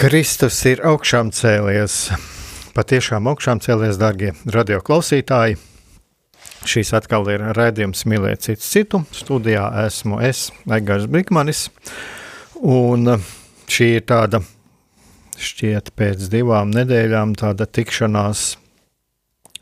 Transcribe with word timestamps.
Kristus 0.00 0.56
ir 0.64 0.80
augšām 0.88 1.28
cēlies. 1.36 1.94
Patiešām 2.72 3.26
augšām 3.28 3.58
cēlies, 3.60 3.98
darbie 4.00 4.30
radioklausītāji. 4.48 5.58
Šīs 6.64 6.94
atkal 6.96 7.28
ir 7.28 7.44
raidījums 7.58 8.06
Mīlēt 8.08 8.46
citu 8.46 8.64
citu. 8.64 9.02
Studijā 9.12 9.66
esmu 9.82 10.22
es, 10.24 10.46
Egārs 10.64 11.04
Brikmanis. 11.04 11.66
Un 12.64 13.12
šī 13.68 13.90
ir 13.98 14.08
tāda 14.08 14.40
šķiet 15.36 15.92
pēc 16.00 16.30
divām 16.32 16.72
nedēļām 16.72 17.36
tāda 17.36 17.68
tikšanās 17.68 18.54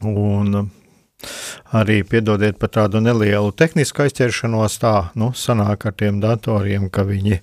un 0.06 0.68
Arī 1.74 2.00
piedodiet 2.06 2.56
par 2.56 2.70
tādu 2.72 3.00
nelielu 3.02 3.50
tehnisku 3.58 4.04
aizķeršanos, 4.04 4.78
tā 4.80 4.92
nu, 5.18 5.32
sanāk 5.36 5.88
ar 5.90 5.94
tiem 5.98 6.20
datoriem, 6.22 6.86
ka 6.94 7.02
viņi 7.04 7.40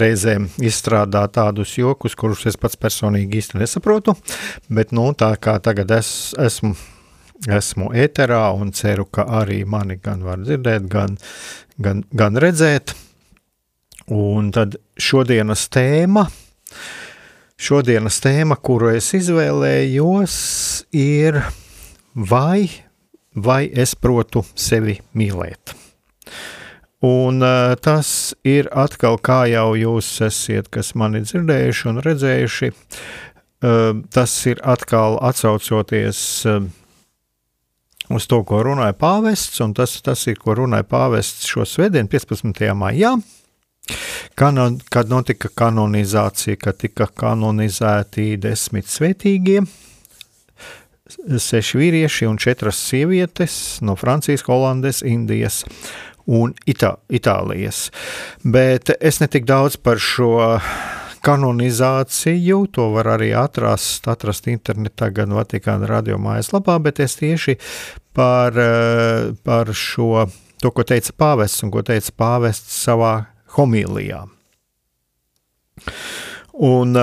reizēm 0.00 0.48
izstrādā 0.64 1.22
tādus 1.30 1.76
jokus, 1.78 2.16
kurus 2.18 2.46
es 2.50 2.56
pats 2.58 2.80
personīgi 2.80 3.38
īsti 3.38 3.60
nesaprotu. 3.60 4.16
Bet 4.72 4.94
nu, 4.96 5.06
tā 5.12 5.34
kā 5.36 5.58
tagad 5.62 5.92
es 5.94 6.32
esmu, 6.40 6.72
esmu 7.46 7.92
ēterā 7.94 8.46
un 8.56 8.72
ceru, 8.74 9.06
ka 9.06 9.26
arī 9.42 9.62
mani 9.68 10.00
gan 10.02 10.24
var 10.26 10.40
dzirdēt, 10.42 10.88
gan, 10.90 11.18
gan, 11.78 12.02
gan 12.10 12.40
redzēt. 12.40 12.96
Un 14.12 14.50
tad 14.52 14.78
šodienas 15.00 15.68
tēma. 15.72 16.24
Šodienas 17.54 18.18
tēma, 18.24 18.58
kuru 18.58 18.90
es 18.96 19.12
izvēlējos, 19.14 20.34
ir 20.90 21.38
vai 22.14 22.66
vai 23.34 23.66
es 23.70 23.94
protu 23.94 24.44
sevi 24.54 24.98
mīlēt. 25.14 25.74
Un 27.04 27.42
uh, 27.44 27.74
tas 27.84 28.32
ir 28.48 28.70
atkal, 28.72 29.18
kā 29.20 29.44
jau 29.50 29.74
jūs 29.76 30.08
esat, 30.24 30.70
kas 30.72 30.94
mani 30.96 31.20
dzirdējuši 31.26 31.90
un 31.90 32.00
redzējuši, 32.06 32.70
uh, 32.70 33.90
tas 34.14 34.38
ir 34.48 34.62
atkal 34.64 35.18
atsaucoties 35.20 36.22
uh, 36.48 36.64
uz 38.08 38.28
to, 38.30 38.40
ko 38.48 38.62
runāja 38.64 38.96
pāvests, 38.96 39.60
un 39.64 39.74
tas, 39.76 39.98
tas 40.06 40.24
ir, 40.30 40.40
ko 40.40 40.56
runāja 40.56 40.86
pāvests 40.88 41.50
šo 41.50 41.66
svētdienu, 41.68 42.08
15. 42.08 42.64
maijā, 42.78 43.12
kanon, 44.40 44.80
kad 44.88 45.12
notika 45.12 45.52
kanonizācija, 45.52 46.56
kad 46.56 46.80
tika 46.80 47.10
kanonizēti 47.12 48.32
desmit 48.40 48.88
svētīgie 48.88 49.66
seši 51.18 51.78
vīrieši 51.80 52.28
un 52.28 52.38
četras 52.40 52.80
sievietes 52.90 53.78
no 53.84 53.96
Francijas, 53.96 54.44
Holandes, 54.48 55.02
Indijas 55.06 55.62
un 56.26 56.54
Itā, 56.66 56.94
Itālijas. 57.12 57.88
Bet 58.42 58.92
es 59.00 59.20
netik 59.20 59.46
daudz 59.48 59.76
par 59.76 60.00
šo 60.00 60.38
kanonizāciju, 61.24 62.66
to 62.72 62.90
var 62.92 63.08
arī 63.16 63.30
atrast, 63.36 64.08
atrast 64.12 64.48
internetā, 64.52 65.08
gan 65.14 65.32
Vatikāna 65.36 65.88
radio 65.88 66.18
mājaslapā, 66.20 66.76
bet 66.84 67.00
es 67.00 67.16
tieši 67.20 67.56
par, 68.16 68.58
par 69.44 69.72
šo, 69.72 70.26
to, 70.60 70.70
ko 70.70 70.84
teica 70.84 71.16
pāvests 71.16 71.64
un 71.64 71.72
ko 71.72 71.84
teica 71.86 72.12
pāvests 72.20 72.76
savā 72.84 73.14
homīlijā. 73.56 74.24
Un 76.64 76.98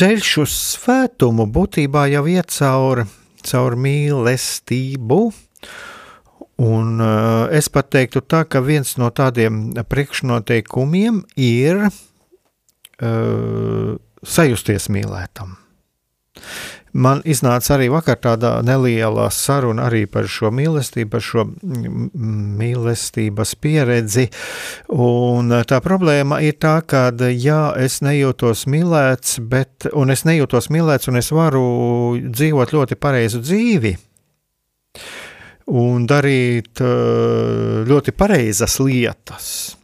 ceļš 0.00 0.28
uz 0.40 0.52
svētumu 0.78 1.44
būtībā 1.52 2.06
jau 2.08 2.22
iet 2.30 2.48
caur, 2.54 3.02
caur 3.44 3.74
mīlestību. 3.76 5.18
Un 6.60 7.00
uh, 7.04 7.48
es 7.56 7.68
pat 7.72 7.90
teiktu 7.92 8.22
tā, 8.24 8.44
ka 8.48 8.62
viens 8.64 8.96
no 9.00 9.10
tādiem 9.12 9.74
priekšnoteikumiem 9.92 11.22
ir 11.40 11.82
uh, 11.88 11.92
sajusties 14.24 14.88
mīlētam. 14.92 15.56
Man 16.92 17.22
iznāca 17.28 17.76
arī 17.76 17.86
vakar 17.92 18.18
tāda 18.18 18.52
neliela 18.66 19.28
saruna 19.30 19.86
arī 19.86 20.04
par 20.10 20.26
šo 20.30 20.50
mīlestību, 20.54 21.10
par 21.12 21.22
šo 21.22 21.44
mīlestības 22.60 23.54
pieredzi. 23.62 24.26
Un 24.90 25.54
tā 25.70 25.80
problēma 25.84 26.40
ir 26.42 26.58
tā, 26.58 26.80
ka, 26.82 27.08
jā, 27.30 27.62
es 27.78 28.00
nejūtos 28.02 28.66
mīlēts, 28.70 29.38
bet, 29.46 29.90
un 29.94 30.10
es 30.10 30.26
nejūtos 30.26 30.70
mīlēts, 30.74 31.10
un 31.12 31.22
es 31.22 31.30
varu 31.34 31.64
dzīvot 32.26 32.74
ļoti 32.74 32.98
pareizu 33.00 33.42
dzīvi 33.44 33.96
un 35.70 36.06
darīt 36.10 36.82
ļoti 37.86 38.14
pareizas 38.18 38.80
lietas 38.82 39.79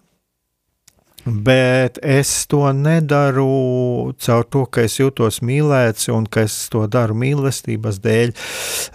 bet 1.27 1.99
es 2.03 2.31
to 2.47 2.63
nedaru 2.73 4.15
caur 4.23 4.47
to, 4.47 4.65
ka 4.71 4.87
es 4.87 4.99
jūtos 5.01 5.41
mīlēts 5.43 6.09
un 6.15 6.27
ka 6.31 6.47
es 6.47 6.57
to 6.71 6.87
daru 6.91 7.17
mīlestības 7.19 8.01
dēļ, 8.05 8.35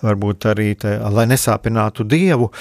varbūt 0.01 0.47
arī, 0.53 0.71
te, 0.79 0.95
lai 1.11 1.27
nesāpinātu 1.31 2.07
Dievu. 2.07 2.51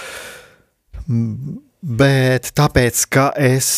Bet 1.81 2.51
tāpēc, 2.59 3.05
ka 3.09 3.31
es 3.41 3.69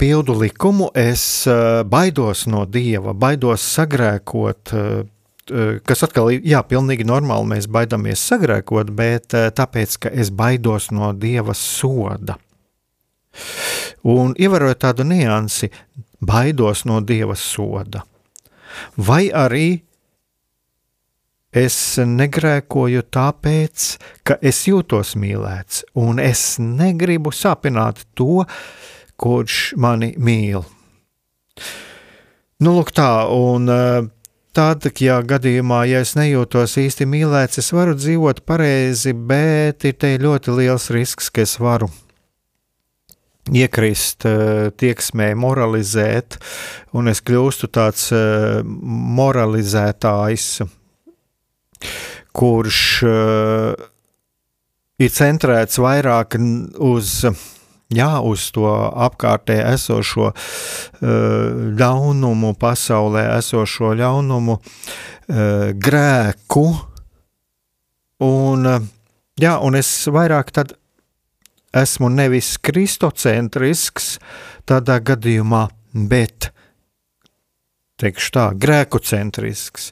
pildu 0.00 0.38
likumu, 0.40 0.88
es 0.96 1.44
eh, 1.50 1.82
baidos 1.84 2.46
no 2.48 2.62
dieva, 2.64 3.12
baidos 3.12 3.66
sagrēkot, 3.74 4.72
eh, 4.72 5.82
kas 5.84 6.06
atkal 6.06 6.30
ir 6.32 6.46
jā, 6.48 6.62
pilnīgi 6.64 7.04
normāli. 7.04 7.50
Mēs 7.50 7.68
baidāmies 7.68 8.22
sagrēkot, 8.30 8.94
bet 8.96 9.34
tāpēc, 9.34 9.98
ka 10.06 10.14
es 10.14 10.30
baidos 10.32 10.88
no 10.94 11.12
dieva 11.12 11.52
soda. 11.58 12.38
Un 14.02 14.34
ievērojot 14.34 14.80
tādu 14.82 15.06
niansi, 15.06 15.70
baidos 16.22 16.84
no 16.88 17.00
dieva 17.06 17.36
soda. 17.38 18.02
Vai 18.96 19.28
arī 19.30 19.82
es 21.52 21.76
negrēkoju 22.00 23.04
tāpēc, 23.12 23.88
ka 24.24 24.38
es 24.40 24.64
jūtos 24.66 25.14
mīlēts, 25.20 25.84
un 25.94 26.18
es 26.22 26.56
negribu 26.58 27.30
sāpināt 27.36 28.06
to, 28.16 28.46
kurš 29.20 29.74
mani 29.76 30.14
mīl. 30.16 30.64
Nu, 32.62 32.72
lūk, 32.78 32.92
tā, 32.96 33.26
un 33.28 33.68
eh, 33.70 34.08
tad, 34.56 34.86
ja 35.02 35.20
gadījumā, 35.22 35.82
ja 35.90 36.02
es 36.02 36.14
nejūtos 36.18 36.78
īsti 36.80 37.06
mīlēts, 37.10 37.60
es 37.60 37.72
varu 37.74 37.94
dzīvot 37.98 38.42
pareizi, 38.48 39.12
bet 39.12 39.84
ir 39.84 39.98
te 39.98 40.14
ļoti 40.22 40.56
liels 40.56 40.88
risks, 40.94 41.30
ka 41.30 41.44
es 41.44 41.58
varu 41.60 41.90
iekrist 43.50 44.26
uh, 44.28 44.68
tieksmē, 44.78 45.32
moralizēt, 45.38 46.38
un 46.94 47.10
es 47.10 47.22
kļūstu 47.26 47.68
tāds 47.74 48.10
uh, 48.14 48.60
moralizētājs, 48.62 50.46
kurš 52.32 52.82
uh, 53.08 53.72
ir 55.02 55.10
centrēts 55.10 55.80
vairāk 55.82 56.36
uz, 56.78 57.16
jā, 57.90 58.12
uz 58.22 58.44
to 58.54 58.68
apkārtē 58.70 59.58
esošo 59.72 60.30
ļaunumu, 61.02 62.52
pasaulē 62.60 63.24
esošo 63.40 63.90
ļaunumu, 63.98 64.60
grēku, 65.82 66.64
un, 68.22 68.70
jā, 69.42 69.56
un 69.58 69.80
es 69.80 69.90
vairāk 70.14 70.54
tad 70.54 70.76
esmu 71.72 72.10
nevis 72.12 72.56
kristocentrisks 72.62 74.16
tādā 74.68 74.98
gadījumā, 75.02 75.66
bet 75.92 76.50
teikšu 78.02 78.32
tā, 78.34 78.46
grēkocentrisks. 78.58 79.90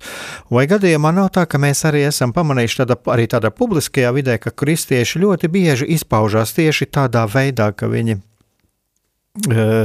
Vai 0.51 0.67
gadījumā 0.71 1.13
nav 1.15 1.31
tā, 1.37 1.45
ka 1.47 1.61
mēs 1.63 1.85
arī 1.89 2.03
esam 2.09 2.35
pamanījuši 2.35 2.81
tādā, 2.83 2.97
arī 3.15 3.29
tādā 3.31 3.53
publiskajā 3.55 4.11
vidē, 4.17 4.39
ka 4.43 4.51
kristieši 4.51 5.23
ļoti 5.23 5.51
bieži 5.53 5.89
izpaužās 5.95 6.57
tieši 6.57 6.91
tādā 6.91 7.27
veidā, 7.31 7.71
ka 7.77 7.91
viņi 7.91 8.19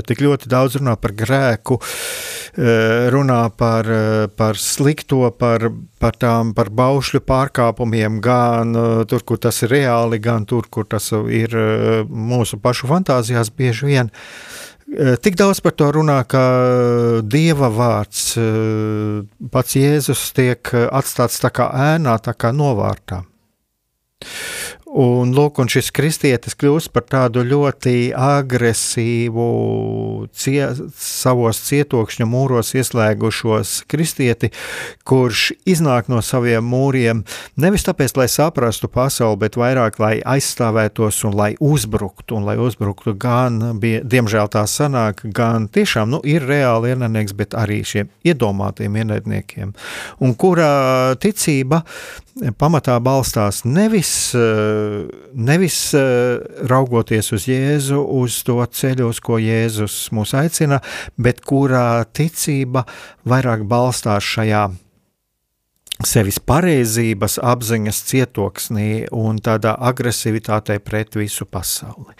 tik 0.10 0.24
ļoti 0.26 0.50
daudz 0.50 0.80
runā 0.80 0.96
par 0.98 1.14
grēku, 1.14 1.78
runā 2.56 3.42
par, 3.58 3.88
par 4.38 4.60
slikto, 4.60 5.28
par, 5.36 5.68
par 6.00 6.16
tām 6.16 6.54
par 6.56 6.70
baušļu 6.72 7.20
pārkāpumiem, 7.28 8.22
gan 8.24 8.72
tur, 9.12 9.26
kur 9.28 9.42
tas 9.44 9.60
ir 9.66 9.74
reāli, 9.76 10.22
gan 10.24 10.46
tur, 10.48 10.70
kur 10.72 10.88
tas 10.88 11.12
ir 11.12 11.52
mūsu 12.08 12.62
pašu 12.64 12.88
fantāzijās 12.92 13.52
bieži 13.52 13.92
vien. 13.92 14.14
Tik 14.96 15.36
daudz 15.36 15.60
par 15.66 15.74
to 15.76 15.90
runā, 15.92 16.22
ka 16.30 16.44
dieva 17.26 17.72
vārds, 17.74 18.36
pats 19.52 19.76
Jēzus, 19.76 20.30
tiek 20.38 20.72
atstāts 20.72 21.42
tā 21.44 21.52
kā 21.52 21.72
ēnā, 21.96 22.16
tā 22.24 22.38
kā 22.38 22.54
novārtā. 22.56 23.26
Un, 24.96 25.34
lūk, 25.36 25.58
un 25.60 25.68
šis 25.68 25.90
kristietis 25.92 26.56
kļūst 26.56 26.94
par 26.96 27.04
tādu 27.12 27.42
ļoti 27.44 28.14
agresīvu, 28.16 29.48
cie, 30.32 30.70
savos 30.96 31.60
cietokšņa 31.68 32.28
mūros 32.32 32.72
ieslēgušos 32.80 33.74
kristieti, 33.92 34.54
kurš 35.04 35.50
iznāk 35.68 36.08
no 36.08 36.22
saviem 36.24 36.64
mūriem 36.72 37.26
nevis 37.60 37.84
tāpēc, 37.90 38.16
lai 38.16 38.30
saprastu 38.32 38.88
pasauli, 38.88 39.42
bet 39.44 39.60
vairāk, 39.60 40.00
lai 40.00 40.14
aizstāvētos 40.24 41.20
un 41.28 41.36
lai 41.36 41.52
uzbruktu, 41.60 42.40
un 42.40 42.48
lai 42.48 42.56
uzbruktu 42.56 43.18
gan, 43.20 43.60
bija, 43.84 44.00
diemžēl 44.00 44.48
tā 44.56 44.64
sanāk, 44.64 45.26
gan 45.28 45.68
tiešām, 45.68 46.16
nu, 46.16 46.24
ir 46.24 46.48
reāli 46.48 46.96
ienaidnieks, 46.96 47.36
bet 47.36 47.58
arī 47.60 47.84
šiem 47.84 48.16
iedomātiem 48.24 48.96
ienaidniekiem, 49.04 49.76
un 50.24 50.40
kura 50.40 50.70
ticība 51.20 51.84
pamatā 52.60 52.98
balstās 53.00 53.64
nevis, 53.64 54.36
eh, 54.36 54.40
nevis 55.34 55.78
eh, 55.98 56.38
raugoties 56.70 57.32
uz 57.36 57.50
Jēzu, 57.50 58.00
uz 58.22 58.40
to 58.48 58.60
ceļu, 58.64 59.10
uz 59.12 59.20
ko 59.24 59.40
Jēzus 59.42 59.98
mūs 60.16 60.36
aicina, 60.38 60.82
bet 61.18 61.44
kurā 61.46 62.06
ticība 62.14 62.86
vairāk 63.28 63.68
balstās 63.70 64.26
šajā 64.36 64.68
sevis 66.04 66.42
pareizības 66.44 67.38
apziņas 67.40 68.02
cietoksnī 68.10 68.90
un 69.16 69.40
tādā 69.44 69.76
agresivitātē 69.90 70.80
pret 70.84 71.16
visu 71.16 71.48
pasauli. 71.48 72.16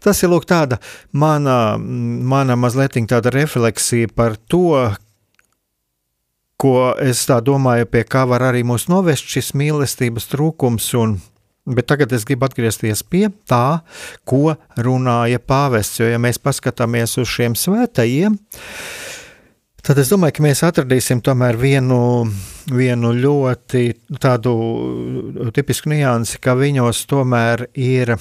Tas 0.00 0.22
ir 0.22 0.32
lūk 0.32 0.48
tāda 0.48 0.78
mana, 1.12 1.76
mana 1.78 2.56
mazliet 2.56 2.96
tāda 3.10 3.32
refleksija 3.34 4.08
par 4.14 4.38
to, 4.48 4.88
ko 6.58 6.94
es 6.98 7.22
tā 7.28 7.38
domāju, 7.44 7.86
pie 7.92 8.04
kā 8.08 8.24
var 8.28 8.48
arī 8.48 8.64
mūs 8.66 8.88
novest 8.90 9.28
šis 9.28 9.52
mīlestības 9.54 10.30
trūkums. 10.32 10.88
Un, 10.98 11.18
bet 11.68 11.88
tagad 11.90 12.12
es 12.16 12.24
gribu 12.28 12.48
atgriezties 12.48 13.04
pie 13.04 13.28
tā, 13.48 13.80
ko 14.28 14.56
runāja 14.80 15.40
pāvests. 15.42 16.00
Jo, 16.00 16.08
ja 16.12 16.20
mēs 16.22 16.40
paskatāmies 16.42 17.18
uz 17.20 17.28
šiem 17.30 17.56
svētajiem, 17.58 18.38
tad 19.84 20.00
es 20.02 20.12
domāju, 20.12 20.38
ka 20.38 20.46
mēs 20.48 20.64
atradīsim 20.66 21.22
tomēr 21.24 21.58
vienu, 21.60 22.00
vienu 22.72 23.14
ļoti 23.16 23.84
tādu 24.20 24.54
tipisku 25.56 25.92
niansi, 25.92 26.40
ka 26.42 26.56
viņos 26.58 27.04
tomēr 27.10 27.68
ir, 27.78 28.16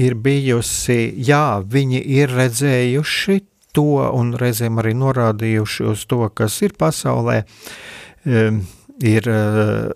ir 0.00 0.16
bijusi, 0.20 1.00
jā, 1.24 1.60
viņi 1.60 2.04
ir 2.20 2.32
redzējuši 2.34 3.40
to 3.74 4.06
un 4.14 4.34
reizēm 4.38 4.78
arī 4.78 4.94
norādījuši 4.96 5.86
uz 5.90 6.04
to, 6.06 6.22
kas 6.30 6.60
ir 6.62 6.76
pasaulē, 6.78 7.40
ir 8.24 9.28
eh, 9.28 9.90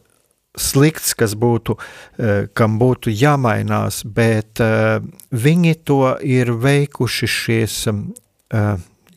slikts, 0.58 1.14
kas 1.18 1.34
būtu, 1.38 1.78
eh, 2.18 2.46
kam 2.54 2.78
būtu 2.80 3.12
jāmainās, 3.12 4.02
bet 4.04 4.60
eh, 4.60 5.00
viņi 5.32 5.74
to 5.84 6.16
ir 6.22 6.52
veikuši 6.52 7.34
šīs 7.38 7.80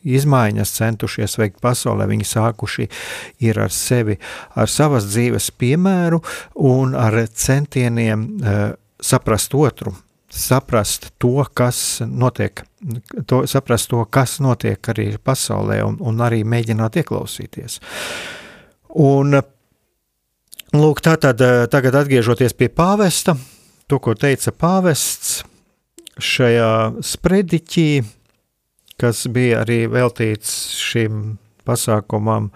izmaiņas 0.02 0.70
centušies 0.76 1.38
veikt 1.40 1.62
pasaulē, 1.64 2.04
viņi 2.10 2.26
sākuši 2.28 2.88
ir 3.46 3.60
ar 3.64 3.70
sevi, 3.72 4.18
ar 4.54 4.68
savas 4.68 5.06
dzīves 5.08 5.48
piemēru 5.56 6.18
un 6.68 6.92
ar 6.98 7.16
centieniem 7.32 8.26
saprast 9.00 9.54
otru, 9.54 9.94
saprast 10.32 11.12
to, 11.18 11.44
kas 11.54 12.00
notiek, 12.06 12.62
to, 13.26 13.42
saprast 13.46 13.90
to, 13.90 14.04
kas 14.10 14.38
notiek 14.40 14.88
arī 14.88 15.12
pasaulē, 15.18 15.82
un, 15.84 15.98
un 16.00 16.22
arī 16.24 16.42
mēģināt 16.48 17.02
ieklausīties. 17.02 17.78
Un, 19.02 19.40
lūk, 20.76 21.02
tā 21.04 21.16
tad 21.20 21.42
tagad 21.72 21.96
atgriežoties 22.02 22.56
pie 22.56 22.68
pāvesta, 22.72 23.36
to, 23.90 24.00
ko 24.02 24.14
teica 24.18 24.52
pāvests 24.56 25.42
šajā 26.22 26.72
sprediķī, 27.04 27.88
kas 29.00 29.24
bija 29.32 29.62
arī 29.64 29.84
veltīts 29.90 30.52
šim 30.80 31.38
pasākumam 31.66 32.50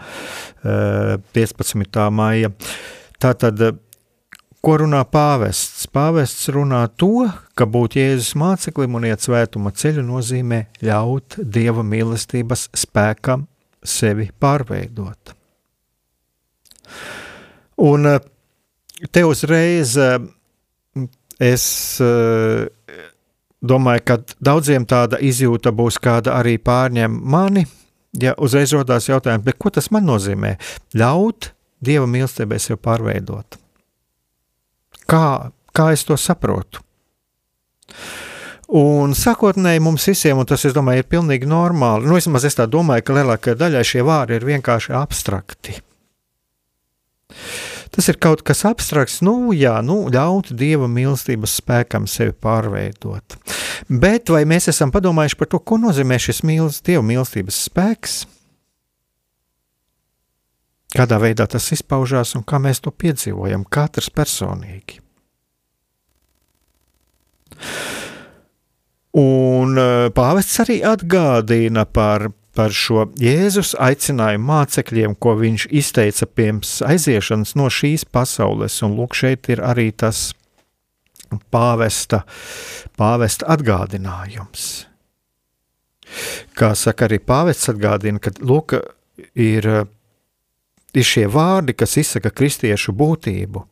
15. 0.63 2.07
maija. 2.13 2.53
Tātad 3.23 3.63
Ko 4.67 4.73
runā 4.81 5.05
pāvests? 5.07 5.85
Pāvests 5.95 6.49
runā 6.51 6.81
to, 6.99 7.29
ka 7.55 7.69
būt 7.71 7.95
Jēzus 8.01 8.33
māceklim 8.35 8.97
un 8.99 9.05
iet 9.07 9.23
svētuma 9.23 9.71
ceļu 9.71 10.03
nozīmē 10.03 10.59
ļaut 10.83 11.37
dieva 11.39 11.85
mīlestības 11.87 12.65
spēkam 12.75 13.45
sevi 13.87 14.27
pārveidot. 14.43 15.37
Un 17.77 18.07
eh, 18.07 18.21
te 19.11 19.25
uzreiz 19.25 19.97
eh, 20.01 20.19
es 21.39 21.67
eh, 22.01 22.67
domāju, 23.61 24.05
ka 24.09 24.19
daudziem 24.41 24.87
tāda 24.89 25.21
izjūta 25.21 25.73
būs, 25.77 26.01
kāda 26.01 26.39
arī 26.41 26.57
pārņem 26.63 27.21
mani. 27.23 27.67
Ja 28.17 28.33
uzreiz 28.41 28.73
rodās 28.73 29.11
jautājums, 29.11 29.59
ko 29.61 29.71
tas 29.71 29.91
man 29.93 30.07
nozīmē? 30.09 30.55
Ļaut 30.97 31.51
dieva 31.85 32.07
mīlestībai 32.09 32.59
sev 32.63 32.81
pārveidot. 32.81 33.59
Kā, 35.07 35.27
kā 35.77 35.91
es 35.93 36.07
to 36.09 36.17
saprotu? 36.17 36.81
Un 38.67 39.13
sākotnēji 39.15 39.83
mums 39.85 40.09
visiem, 40.09 40.41
un 40.43 40.49
tas, 40.49 40.65
es 40.67 40.75
domāju, 40.75 41.05
ir 41.05 41.11
pilnīgi 41.13 41.47
normāli, 41.47 42.09
nu, 42.09 42.17
vismaz 42.17 42.49
es 42.49 42.57
tā 42.59 42.67
domāju, 42.67 43.05
ka 43.07 43.21
lielākajai 43.21 43.61
daļai 43.61 43.85
šie 43.87 44.03
vārdi 44.07 44.41
ir 44.41 44.49
vienkārši 44.49 44.97
abstrakti. 44.99 45.77
Tas 47.95 48.09
ir 48.11 48.19
kaut 48.21 48.43
kas 48.47 48.65
abstrakts, 48.69 49.21
nu, 49.25 49.53
jā, 49.57 49.79
nu, 49.85 50.07
ļaut 50.13 50.53
dieva 50.57 50.89
mīlestības 50.91 51.59
spēkam 51.63 52.09
sevi 52.11 52.35
pārveidot. 52.35 53.39
Bet 53.89 54.33
vai 54.33 54.45
mēs 54.49 54.71
esam 54.73 54.93
padomājuši 54.95 55.39
par 55.41 55.53
to, 55.53 55.61
ko 55.61 55.79
nozīmē 55.81 56.19
šis 56.21 56.43
mīlestības, 56.45 56.87
dieva 56.89 57.05
mīlestības 57.07 57.61
spēks? 57.71 58.17
Kādā 60.97 61.19
veidā 61.21 61.45
tas 61.51 61.67
izpaužās 61.75 62.37
un 62.39 62.45
kā 62.47 62.61
mēs 62.63 62.81
to 62.85 62.93
piedzīvojam, 62.95 63.67
katrs 63.69 64.09
personīgi. 64.15 65.03
Un 69.17 69.79
eh, 69.81 70.09
pāvests 70.13 70.61
arī 70.65 70.83
atgādina 70.85 71.87
par, 71.89 72.29
par 72.57 72.73
šo 72.75 73.07
Jēzus 73.21 73.75
aicinājumu 73.83 74.49
mācekļiem, 74.49 75.15
ko 75.21 75.37
viņš 75.41 75.69
izteica 75.77 76.27
pirms 76.27 76.79
aiziešanas 76.87 77.55
no 77.59 77.69
šīs 77.73 78.07
pasaules. 78.09 78.81
Un 78.87 78.97
lūk, 78.99 79.17
šeit 79.19 79.51
ir 79.53 79.63
arī 79.65 79.91
tas 79.93 80.31
pāvesta, 81.53 82.25
pāvesta 82.99 83.49
atgādinājums. 83.57 84.87
Kā 86.57 86.73
saka 86.79 87.09
arī 87.09 87.19
pāvests 87.21 87.69
atgādina, 87.73 88.23
ka 88.23 88.33
lūk, 88.41 88.79
ir 89.35 89.69
ir 90.97 91.05
šie 91.05 91.27
vārdi, 91.29 91.75
kas 91.77 91.97
izsaka 92.01 92.33
kristiešu 92.33 92.95
būtību. 92.97 93.65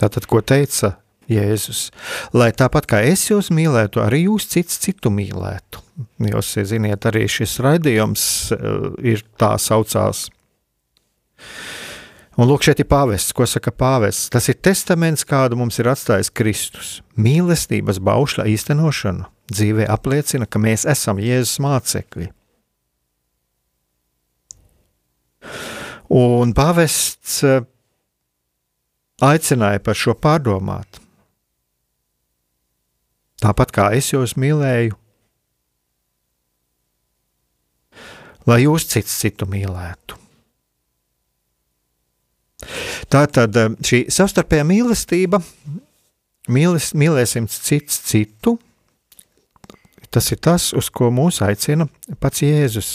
Tātad, 0.00 0.26
ko 0.28 0.40
teica 0.44 0.94
Jēzus? 1.30 1.88
Lai 2.36 2.50
tāpat 2.56 2.88
kā 2.90 3.02
es 3.06 3.28
jūs 3.30 3.52
mīlētu, 3.54 4.02
arī 4.02 4.24
jūs 4.26 4.48
cits 4.50 4.80
citu 4.82 5.12
mīlētu. 5.14 5.82
Jūs 6.30 6.54
zināt, 6.70 7.06
arī 7.08 7.26
šis 7.28 7.58
raidījums 7.64 8.24
uh, 8.56 8.90
ir 9.04 9.24
tā 9.40 9.54
saucās. 9.60 10.28
Un 12.40 12.48
lūk, 12.48 12.64
šeit 12.64 12.80
ir 12.80 12.88
pāvests, 12.88 13.34
ko 13.36 13.44
saka 13.48 13.72
pāvests. 13.74 14.30
Tas 14.32 14.46
ir 14.48 14.56
testaments, 14.64 15.26
kādu 15.28 15.58
mums 15.60 15.76
ir 15.82 15.90
atstājis 15.90 16.32
Kristus. 16.32 16.92
Mīlestības 17.20 18.00
baušļa 18.00 18.46
īstenošana 18.54 19.28
dzīvē 19.50 19.88
apliecina, 19.90 20.46
ka 20.46 20.62
mēs 20.62 20.86
esam 20.88 21.20
Jēzus 21.20 21.58
mācekļi. 21.62 22.30
Un 26.10 26.54
pāvests 26.56 27.36
eh, 27.46 27.62
aicināja 29.22 29.82
par 29.84 29.98
šo 29.98 30.16
pārdomāt. 30.18 31.00
Tāpat 33.40 33.72
kā 33.72 33.86
es 33.96 34.10
jūs 34.12 34.36
mīlēju, 34.36 34.96
lai 38.50 38.58
jūs 38.64 38.84
cits 38.90 39.14
citu 39.22 39.48
mīlētu. 39.48 40.18
Tā 43.10 43.24
tad 43.32 43.56
eh, 43.56 43.70
šī 43.80 44.02
savstarpējā 44.12 44.64
mīlestība, 44.68 45.40
mīles, 46.52 46.92
mīlēsim 46.92 47.48
cits 47.50 47.96
citu, 48.10 48.58
tas 50.10 50.28
ir 50.34 50.40
tas, 50.42 50.72
uz 50.76 50.90
ko 50.92 51.08
mūs 51.14 51.40
aicina 51.46 51.86
pats 52.20 52.44
Jēzus. 52.44 52.90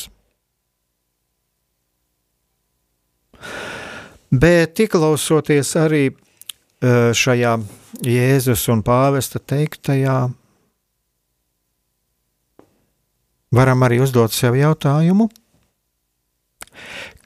Bet 4.36 4.80
ieklausoties 4.84 5.74
arī 5.80 6.04
eh, 6.12 7.12
šajā 7.16 7.56
Jēzus 8.04 8.66
un 8.74 8.82
pāvesta 8.84 9.40
teiktajā, 9.40 10.18
varam 13.56 13.88
arī 13.88 14.02
uzdot 14.04 14.36
sev 14.36 14.58
jautājumu, 14.60 15.30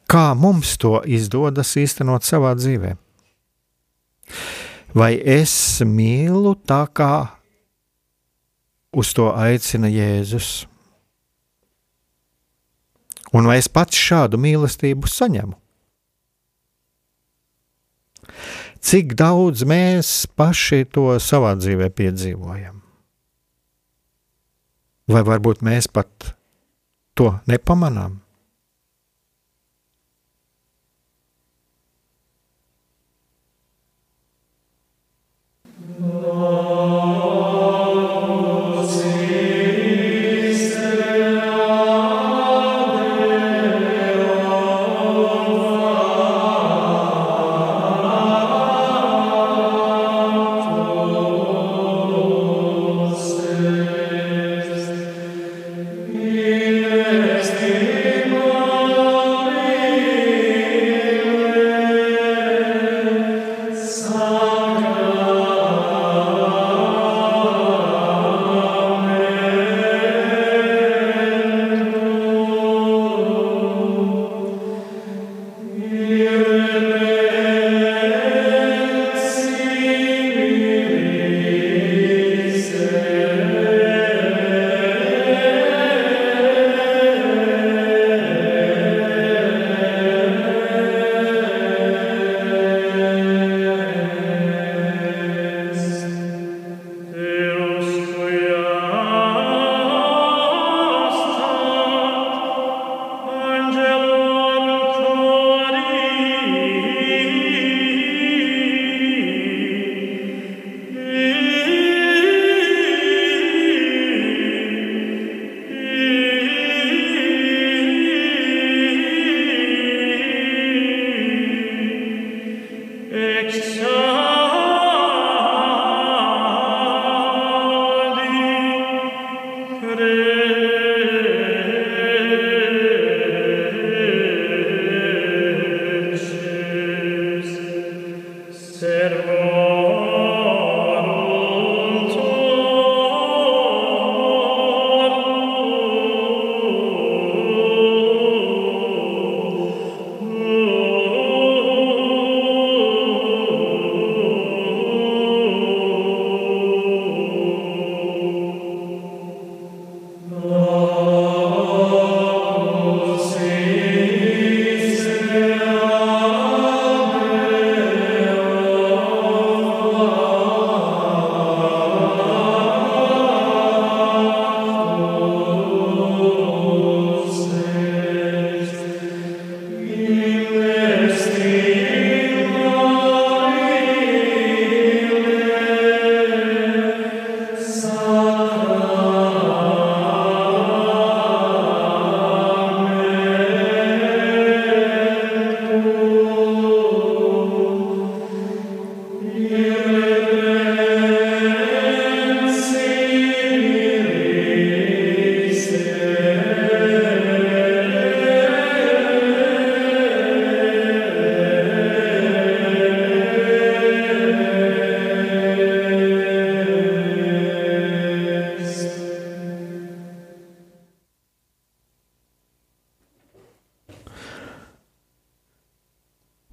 Kā 0.10 0.32
mums 0.34 0.74
to 0.82 1.00
izdodas 1.06 1.76
īstenot 1.78 2.26
savā 2.26 2.56
dzīvē? 2.58 2.96
Vai 4.98 5.12
es 5.22 5.54
mīlu 5.86 6.56
tā, 6.66 6.82
kā 6.90 7.14
uz 8.90 9.14
to 9.14 9.28
aicina 9.30 9.92
Jēzus? 9.94 10.66
Un 13.38 13.46
vai 13.46 13.60
es 13.62 13.70
pats 13.70 13.94
šādu 14.02 14.40
mīlestību 14.42 15.06
saņemu? 15.06 15.54
Cik 18.80 19.14
daudz 19.20 19.66
mēs 19.68 20.24
paši 20.40 20.86
to 20.94 21.12
savā 21.20 21.52
dzīvē 21.60 21.90
piedzīvojam? 21.96 22.80
Vai 25.10 25.22
varbūt 25.26 25.64
mēs 25.66 25.90
pat 25.92 26.34
to 27.18 27.34
nepamanām? 27.50 28.20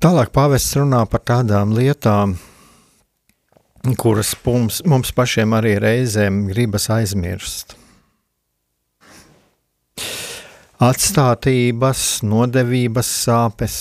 Tālāk 0.06 0.28
pāvests 0.30 0.76
runā 0.78 1.00
par 1.10 1.18
tādām 1.26 1.72
lietām, 1.75 2.36
kuras 3.98 4.28
mums, 4.44 4.76
mums 4.86 5.10
pašiem 5.10 5.56
arī 5.58 5.72
reizēm 5.82 6.44
gribas 6.46 6.86
aizmirst. 6.94 7.75
Atstātības, 10.86 12.04
nodevības 12.22 13.10
sāpes 13.25 13.80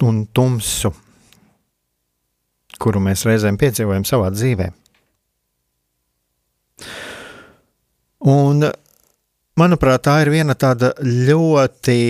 un 0.00 0.24
tumsu, 0.32 0.94
kuru 2.80 3.04
mēs 3.04 3.28
reizēm 3.28 3.60
piedzīvojam 3.60 4.08
savā 4.08 4.32
dzīvē. 4.32 4.72
Un, 8.32 8.70
manuprāt, 9.60 10.08
tā 10.08 10.22
ir 10.24 10.32
viena 10.38 10.56
tāda 10.56 10.94
ļoti 11.04 12.00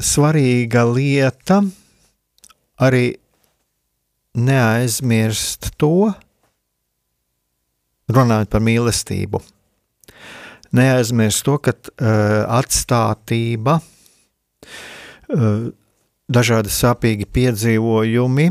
svarīga 0.00 0.84
lieta 0.88 1.60
arī 2.82 3.14
neaizmirst 4.34 5.74
to, 5.78 6.10
runājot 8.10 8.50
par 8.50 8.64
mīlestību. 8.64 9.42
neaizmirst 10.74 11.44
to, 11.46 11.54
ka 11.62 11.70
uh, 11.70 12.42
atstātība, 12.58 13.78
uh, 13.78 15.70
dažādi 16.26 16.72
sāpīgi 16.74 17.28
piedzīvojumi, 17.30 18.48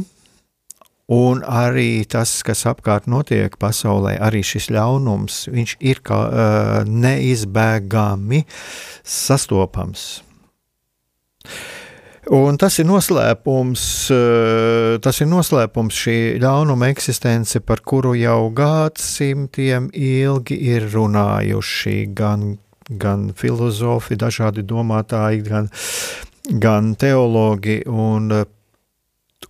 un 1.14 1.44
arī 1.44 2.06
tas, 2.08 2.32
kas 2.48 2.64
apkārt 2.70 3.10
notiek 3.12 3.58
pasaulē, 3.60 4.16
arī 4.24 4.40
šis 4.40 4.70
ļaunums, 4.72 5.48
viņš 5.52 5.76
ir 5.84 6.00
kā 6.00 6.20
uh, 6.30 6.76
neizbēgami 6.88 8.46
sastopams. 9.04 10.24
Un 12.32 12.56
tas 12.56 12.78
ir 12.80 12.86
noslēpums, 12.88 13.82
eh, 14.16 14.98
tas 15.04 15.18
ir 15.20 15.28
noslēpums 15.28 15.98
šī 16.06 16.18
ļaunuma 16.40 16.88
eksistence, 16.94 17.60
par 17.60 17.82
kuru 17.84 18.14
jau 18.16 18.48
gadsimtiem 18.56 19.90
ilgi 19.92 20.56
ir 20.72 20.88
runājuši 20.94 22.14
gan, 22.16 22.60
gan 22.88 23.34
filozofi, 23.36 24.16
dažādi 24.16 24.64
domātāji, 24.64 25.44
gan, 25.44 25.68
gan 26.48 26.96
teologi. 26.96 27.82
Un, 27.88 28.32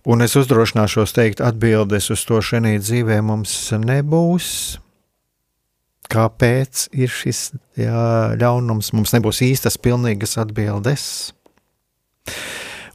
un 0.04 0.20
es 0.26 0.34
uzdrošināšos 0.34 1.14
teikt, 1.14 1.40
atbildes 1.40 2.10
uz 2.10 2.26
to 2.26 2.42
šajā 2.42 2.74
dzīvē 2.82 3.22
mums 3.22 3.54
nebūs. 3.70 4.80
Kāpēc 6.10 6.88
ir 6.92 7.08
šis 7.08 7.52
jā, 7.78 8.34
ļaunums? 8.34 8.90
Mums 8.92 9.14
nebūs 9.14 9.40
īstas, 9.46 9.78
pilnīgas 9.78 10.36
atbildes. 10.42 11.33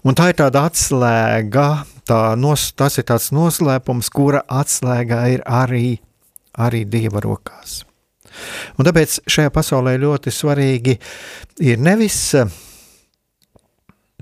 Un 0.07 0.15
tā 0.15 0.29
ir 0.31 0.38
tāda 0.39 0.63
atslēga, 0.69 1.67
tā 2.07 2.21
nos, 2.39 2.69
tas 2.71 2.95
ir 3.01 3.07
tāds 3.09 3.33
noslēpums, 3.36 4.07
kura 4.15 4.45
atslēga 4.48 5.25
ir 5.33 5.43
arī, 5.43 6.00
arī 6.55 6.86
Dieva 6.88 7.19
rokās. 7.25 7.81
Un 8.79 8.88
tāpēc 8.88 9.19
šajā 9.27 9.51
pasaulē 9.51 9.98
ļoti 10.00 10.31
svarīgi 10.31 10.95
ir 11.67 11.83
nevis, 11.83 12.21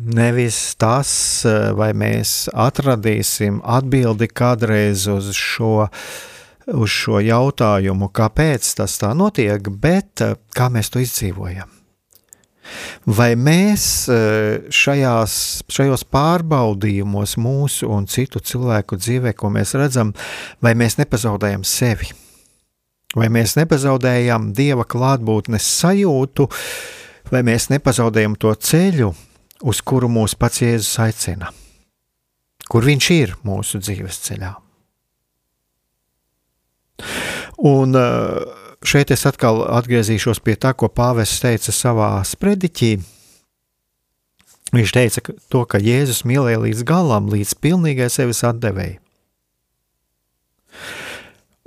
nevis 0.01 0.59
tas, 0.81 1.11
vai 1.77 1.91
mēs 1.93 2.47
atradīsim 2.53 3.61
atbildi 3.61 4.31
kādreiz 4.33 5.05
uz 5.13 5.29
šo, 5.37 5.87
uz 6.73 6.99
šo 7.03 7.21
jautājumu, 7.21 8.09
kāpēc 8.09 8.73
tas 8.81 8.97
tā 9.03 9.13
notiek, 9.13 9.69
bet 9.69 10.25
kā 10.57 10.71
mēs 10.73 10.89
to 10.89 11.05
izdzīvojam. 11.05 11.76
Vai 13.07 13.31
mēs 13.39 13.83
eh, 14.11 14.67
šajās, 14.73 15.33
šajos 15.71 16.03
pārbaudījumos, 16.11 17.37
mūsu 17.39 17.89
un 17.93 18.07
citu 18.11 18.41
cilvēku 18.43 18.99
dzīvē, 18.99 19.33
ko 19.37 19.51
mēs 19.53 19.75
redzam, 19.79 20.13
vai 20.63 20.73
mēs 20.77 20.99
nepazaudējam 20.99 21.63
sevi? 21.67 22.11
Vai 23.17 23.29
mēs 23.33 23.55
nepazaudējam 23.57 24.51
dieva 24.53 24.83
klātbūtnes 24.85 25.65
sajūtu, 25.79 26.49
vai 27.31 27.41
mēs 27.47 27.69
nepazaudējam 27.71 28.35
to 28.39 28.51
ceļu, 28.51 29.13
uz 29.63 29.81
kuru 29.81 30.11
mūs 30.11 30.35
pats 30.37 30.61
Jēzus 30.61 30.99
aicina? 31.05 31.53
Kur 32.67 32.83
viņš 32.83 33.09
ir 33.15 33.35
mūsu 33.47 33.79
dzīves 33.79 34.19
ceļā? 34.27 34.51
Un 37.67 37.95
uh, 37.97 38.66
šeit 38.85 39.11
es 39.13 39.25
atkal 39.29 39.63
atgriezīšos 39.79 40.41
pie 40.43 40.57
tā, 40.59 40.73
ko 40.77 40.89
Pāvests 40.89 41.41
teica 41.43 41.73
savā 41.73 42.11
sprediķī. 42.27 42.97
Viņš 44.75 44.93
teica 44.93 45.23
to, 45.47 45.63
ka 45.63 45.79
Jēzus 45.79 46.25
mīlēja 46.27 46.59
līdz 46.65 46.83
galam, 46.87 47.29
līdz 47.31 47.53
pilnīgai 47.63 48.09
sevis 48.11 48.43
atdevēji. 48.47 48.99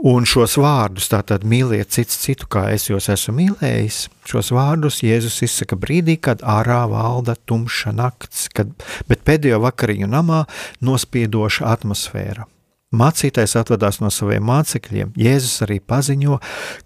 Un 0.01 0.25
šos 0.25 0.55
vārdus, 0.57 1.11
tātad 1.13 1.43
mīliet 1.45 1.91
cits 1.93 2.17
citu, 2.23 2.47
kā 2.49 2.71
es 2.73 2.87
jūs 2.89 3.11
esmu 3.13 3.35
mīlējis, 3.37 3.99
šos 4.31 4.49
vārdus 4.57 5.03
Jēzus 5.05 5.43
izsaka 5.45 5.77
brīdī, 5.77 6.17
kad 6.17 6.41
ārā 6.41 6.87
valda 6.89 7.35
tumša 7.37 7.93
nakts, 7.99 8.47
kad, 8.57 8.73
bet 9.11 9.27
pēdējo 9.29 9.61
vakariņu 9.67 10.09
namā 10.09 10.47
nospiedoša 10.81 11.69
atmosfēra. 11.75 12.49
Mācītājs 12.91 13.55
atvadās 13.55 14.01
no 14.03 14.09
saviem 14.11 14.43
mācekļiem. 14.51 15.13
Jēzus 15.15 15.63
arī 15.63 15.79
paziņo, 15.79 16.41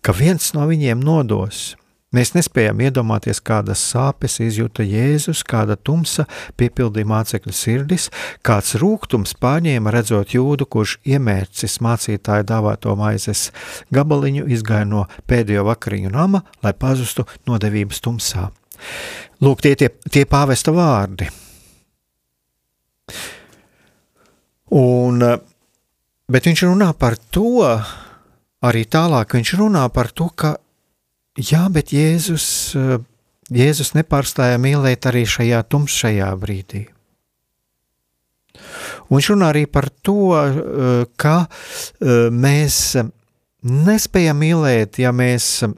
ka 0.04 0.12
viens 0.12 0.50
no 0.52 0.66
viņiem 0.68 1.00
nodos. 1.00 1.70
Mēs 2.14 2.30
nespējam 2.36 2.78
iedomāties, 2.84 3.40
kādas 3.42 3.80
sāpes 3.88 4.36
izjūta 4.44 4.84
Jēzus, 4.86 5.40
kāda 5.48 5.74
tumsa 5.80 6.26
piepildīja 6.60 7.08
mācekļu 7.10 7.54
sirdis, 7.56 8.10
kāds 8.46 8.76
rūkums 8.78 9.32
pārņēma 9.40 9.94
redzot 9.96 10.36
jūdu, 10.36 10.68
kurš 10.70 10.98
iemērcis 11.08 11.80
mācītāju 11.82 12.46
dāvāto 12.52 12.94
maizes 13.00 13.48
gabaliņu, 13.96 14.44
izgāja 14.54 14.86
no 14.86 15.06
pēdējo 15.26 15.64
vakariņu 15.70 16.12
nama, 16.14 16.44
lai 16.62 16.74
pazustu 16.78 17.24
nodevības 17.48 18.04
tumsā. 18.04 18.50
Lūk, 19.42 19.64
tie, 19.64 19.74
tie, 19.80 19.88
tie 20.12 20.22
pāvesta 20.28 20.76
vārdi. 20.76 21.32
Un 24.74 25.24
Bet 26.24 26.46
viņš 26.48 26.62
runā 26.64 26.88
par 26.96 27.18
to, 27.20 27.60
arī 28.64 28.84
tālāk 28.88 29.36
viņš 29.36 29.50
runā 29.60 29.84
par 29.92 30.08
to, 30.08 30.30
ka 30.32 30.54
jā, 31.36 31.66
bet 31.68 31.92
Jēzus, 31.92 32.46
eh, 32.80 32.98
Jēzus 33.52 33.92
nepārstāja 33.92 34.56
mīlēt 34.56 35.04
arī 35.10 35.26
šajā 35.28 35.60
tumšajā 35.68 36.30
brīdī. 36.40 36.86
Un 39.10 39.18
viņš 39.18 39.28
runā 39.34 39.50
arī 39.52 39.66
par 39.68 39.90
to, 39.90 40.32
eh, 40.32 41.04
ka 41.16 41.44
eh, 41.44 42.30
mēs 42.30 42.96
nespējam 43.62 44.40
mīlēt, 44.40 44.98
ja 44.98 45.12
mēs 45.12 45.68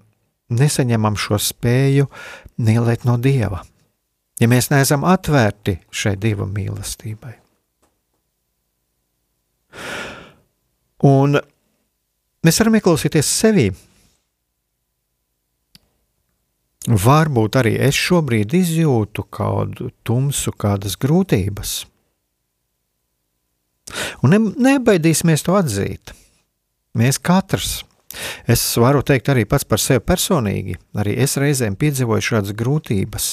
nesaņemam 0.51 1.17
šo 1.17 1.41
spēju 1.43 2.07
mīlēt 2.59 3.05
no 3.05 3.17
Dieva, 3.19 3.65
ja 4.39 4.47
mēs 4.47 4.71
neesam 4.71 5.03
atvērti 5.03 5.81
šai 5.91 6.15
Dieva 6.17 6.47
mīlestībai. 6.47 7.46
Un 11.05 11.37
mēs 12.47 12.61
varam 12.63 12.79
ieklausīties 12.79 13.29
sevi. 13.29 13.67
Varbūt 16.87 17.59
arī 17.59 17.75
es 17.83 17.99
šobrīd 17.99 18.55
izjūtu 18.55 19.27
kādu 19.35 19.91
tumsu, 20.07 20.55
kādas 20.55 20.95
grūtības. 21.03 21.81
Un 24.23 24.33
ne, 24.33 24.39
nebaidīsimies 24.69 25.45
to 25.47 25.57
atzīt. 25.59 26.15
Mēs 26.97 27.19
katrs, 27.19 27.83
es 28.49 28.63
varu 28.81 29.03
teikt 29.05 29.29
arī 29.35 29.45
pats 29.51 29.67
par 29.69 29.83
sevi 29.83 30.01
personīgi, 30.07 30.79
arī 30.97 31.19
es 31.27 31.37
reizēm 31.43 31.77
piedzīvoju 31.77 32.29
šādas 32.31 32.55
grūtības, 32.57 33.27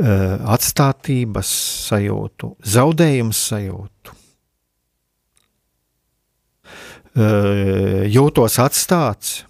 atstātības 0.00 1.52
sajūtu, 1.90 2.54
zaudējumu 2.78 3.36
sajūtu 3.36 4.19
jūtos 7.14 8.58
atstāts, 8.62 9.44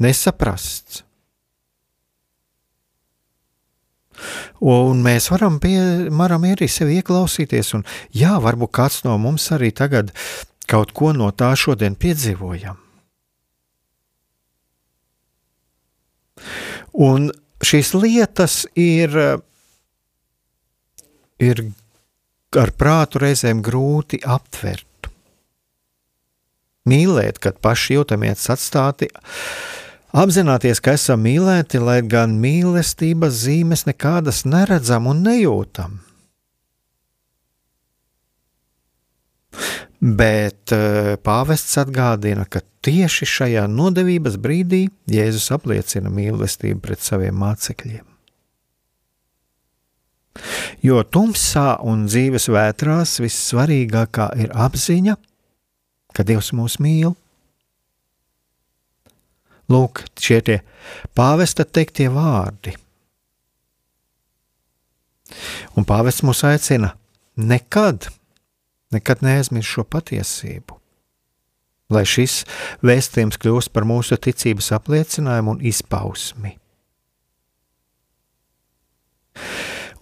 nesaprasts. 0.00 1.02
Un 4.64 5.02
mēs 5.04 5.28
varam, 5.32 5.58
pie, 5.60 5.76
varam 6.14 6.46
arī 6.48 6.68
sevi 6.70 7.00
ieklausīties, 7.00 7.74
un 7.76 7.84
jā, 8.14 8.38
varbūt 8.40 8.72
kāds 8.72 9.02
no 9.04 9.18
mums 9.20 9.50
arī 9.52 9.72
tagad 9.74 10.14
kaut 10.70 10.94
ko 10.96 11.12
no 11.12 11.28
tā 11.34 11.50
šodien 11.58 11.98
piedzīvojam. 12.00 12.78
Un 16.94 17.28
šīs 17.64 17.92
lietas 17.98 18.62
ir, 18.78 19.14
ir 21.42 21.62
ar 22.54 22.72
prātu 22.78 23.20
reizēm 23.22 23.60
grūti 23.64 24.22
aptvert 24.22 24.86
mīlēt, 26.88 27.40
kad 27.42 27.60
paši 27.64 27.98
jūtamies 27.98 28.48
atstāti, 28.52 29.10
apzināties, 30.14 30.82
ka 30.84 30.96
esam 30.98 31.24
mīlēti, 31.24 31.80
lai 31.82 32.00
gan 32.06 32.36
mīlestības 32.42 33.44
zīmes 33.44 33.86
nekādas 33.88 34.44
neredzam 34.48 35.08
un 35.10 35.24
nejūtam. 35.26 36.00
Bet 40.04 40.72
eh, 40.74 41.14
pāvests 41.24 41.78
atgādina, 41.80 42.44
ka 42.44 42.60
tieši 42.84 43.28
šajā 43.30 43.62
nodevības 43.72 44.36
brīdī 44.36 44.82
Jēzus 45.08 45.48
apliecina 45.54 46.12
mīlestību 46.12 46.82
pret 46.84 47.00
saviem 47.00 47.38
mācekļiem. 47.40 48.02
Jo 50.84 51.00
tumsā 51.06 51.78
un 51.86 52.04
dzīves 52.10 52.50
vētrās 52.52 53.16
vissvarīgākā 53.22 54.28
ir 54.42 54.52
apziņa, 54.66 55.14
ka 56.14 56.24
Dievs 56.26 56.52
mūs 56.56 56.78
mīl. 56.82 57.12
Lūk, 59.72 60.04
šie 60.20 60.40
tie 60.44 60.58
pāvesta 61.16 61.64
teiktie 61.64 62.10
vārdi. 62.12 62.74
Un 65.74 65.86
pāvests 65.88 66.22
mūs 66.26 66.44
aicina 66.46 66.92
nekad, 67.40 68.10
nekad 68.94 69.24
neaizmirst 69.24 69.72
šo 69.72 69.86
patiesību. 69.88 70.80
lai 71.94 72.02
šis 72.08 72.42
vēstījums 72.82 73.38
kļūst 73.38 73.70
par 73.74 73.84
mūsu 73.86 74.16
ticības 74.18 74.72
apliecinājumu 74.74 75.54
un 75.54 75.60
izpausmi. 75.68 76.56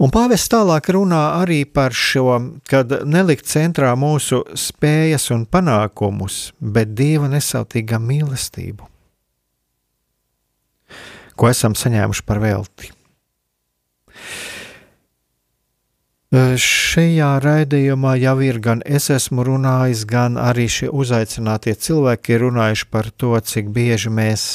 Un 0.00 0.12
pāvests 0.12 0.50
tālāk 0.52 0.88
runā 0.94 1.20
arī 1.42 1.62
par 1.68 1.92
šo, 1.92 2.38
kad 2.68 2.94
nelikt 3.04 3.48
centrā 3.50 3.92
mūsu 3.98 4.40
spējas 4.56 5.28
un 5.34 5.44
panākumus, 5.44 6.52
bet 6.60 6.94
dieva 6.96 7.28
nesautīgā 7.32 8.00
mīlestību, 8.00 8.88
ko 11.36 11.52
esam 11.52 11.76
saņēmuši 11.78 12.26
par 12.26 12.42
velti. 12.42 12.92
Šajā 16.32 17.30
raidījumā 17.44 18.14
jau 18.16 18.38
ir 18.40 18.56
gan 18.64 18.80
es 18.88 19.10
esmu 19.12 19.44
runājis, 19.44 20.06
gan 20.08 20.38
arī 20.40 20.64
šie 20.64 20.88
uzaicinātie 20.88 21.74
cilvēki 21.76 22.38
runājuši 22.40 22.86
par 22.88 23.10
to, 23.12 23.34
cik 23.36 23.68
bieži 23.68 24.08
mēs 24.08 24.46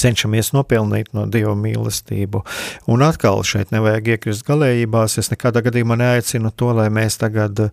cenšamies 0.00 0.52
nopelnīt 0.56 1.12
no 1.16 1.26
Dieva 1.30 1.54
mīlestību. 1.58 2.42
Un 2.90 3.04
atkal 3.06 3.42
šeit 3.46 3.74
nevajag 3.74 4.14
iekrist 4.16 4.46
galējībās. 4.48 5.18
Es 5.22 5.30
nekādā 5.32 5.64
gadījumā 5.66 5.98
neaicinu 6.00 6.52
to, 6.56 6.72
lai 6.76 6.88
mēs 6.94 7.20
tagad 7.22 7.66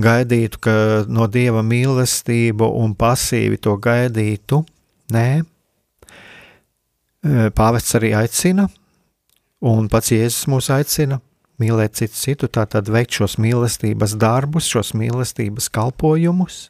gaidītu 0.00 0.78
no 1.08 1.28
Dieva 1.30 1.64
mīlestību 1.66 2.70
un 2.82 2.94
pasīvi 2.98 3.60
to 3.64 3.76
gaidītu. 3.82 4.64
Nē, 5.14 5.28
Pāvests 7.24 7.94
arī 7.96 8.10
aicina, 8.12 8.66
un 9.64 9.86
pats 9.88 10.10
Jēzus 10.12 10.44
mūs 10.52 10.66
aicina 10.74 11.22
mīlēt 11.62 11.96
citu 11.96 12.18
citu, 12.18 12.50
tātad 12.52 12.90
veikt 12.92 13.16
šos 13.16 13.38
mīlestības 13.40 14.16
darbus, 14.20 14.68
šos 14.68 14.92
mīlestības 14.98 15.70
kalpojumus. 15.72 16.66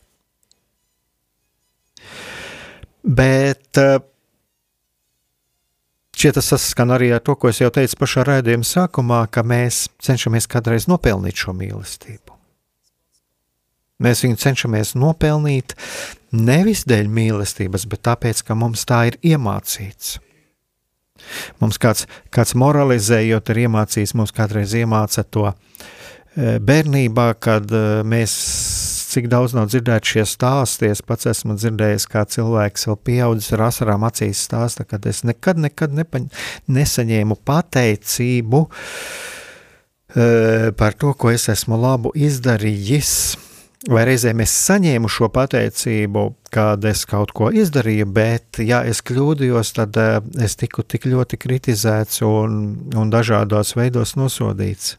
Bet 3.03 3.81
eh, 3.81 3.99
šķiet 6.15 6.39
tas 6.39 6.53
saskan 6.55 6.95
arī 6.95 7.11
ar 7.15 7.23
to, 7.25 7.35
ko 7.37 7.51
es 7.51 7.61
jau 7.63 7.71
teicu 7.75 7.99
pašā 8.01 8.25
raidījuma 8.29 8.67
sākumā, 8.69 9.25
ka 9.35 9.45
mēs 9.47 9.89
cenšamies 10.03 10.49
kādreiz 10.51 10.89
nopelnīt 10.91 11.45
šo 11.45 11.55
mīlestību. 11.57 12.35
Mēs 14.05 14.25
viņu 14.25 14.39
cenšamies 14.43 14.95
nopelnīt 14.99 15.77
nevis 16.35 16.83
dēļ 16.91 17.11
mīlestības, 17.15 17.87
bet 17.91 18.03
tāpēc, 18.09 18.43
ka 18.47 18.57
mums 18.59 18.83
tā 18.89 19.05
ir 19.13 19.19
iemācīts. 19.35 20.19
Mums 21.63 21.79
kāds, 21.81 22.09
kāds 22.35 22.57
moralizējot, 22.59 23.53
ir 23.55 23.63
iemācījis, 23.69 24.17
mums 24.19 24.35
kādreiz 24.35 24.75
iemāca 24.77 25.23
to 25.23 25.47
e, 25.51 26.57
bērnībā, 26.59 27.29
kad 27.39 27.71
e, 27.71 27.85
mēs 28.03 28.35
cik 29.15 29.31
daudz 29.33 29.55
nav 29.57 29.71
dzirdēti 29.71 30.15
šie 30.15 30.27
stāsti. 30.29 30.91
Es 30.93 31.03
pats 31.07 31.31
esmu 31.31 31.57
dzirdējis, 31.59 32.09
kā 32.11 32.25
cilvēks 32.35 32.89
vēl 32.91 33.01
pieaudzis 33.09 33.55
ar 33.57 33.67
asarām 33.69 34.07
acīs 34.09 34.43
stāsta, 34.49 34.87
kad 34.89 35.07
es 35.11 35.23
nekad, 35.27 35.61
nekad 35.63 35.95
nepaņ, 35.97 36.29
nesaņēmu 36.75 37.39
pateicību 37.47 38.63
e, 38.67 40.29
par 40.79 40.99
to, 40.99 41.15
ko 41.19 41.33
es 41.35 41.49
esmu 41.53 41.81
labu 41.81 42.15
izdarījis 42.15 43.15
vai 43.91 44.05
reizēm 44.09 44.41
es 44.45 44.53
saņēmu 44.65 45.11
šo 45.13 45.29
pateicību, 45.35 46.25
kad 46.55 46.85
es 46.89 47.05
kaut 47.09 47.35
ko 47.37 47.51
izdarīju, 47.55 48.07
bet, 48.17 48.61
ja 48.65 48.83
es 48.89 49.03
kļūdījos, 49.05 49.75
tad 49.79 49.99
uh, 50.01 50.19
es 50.41 50.57
tiku 50.61 50.85
tik 50.87 51.09
ļoti 51.11 51.39
kritizēts 51.41 52.23
un, 52.27 52.63
un 52.97 53.13
dažādos 53.13 53.75
veidos 53.77 54.15
nosodīts. 54.21 54.97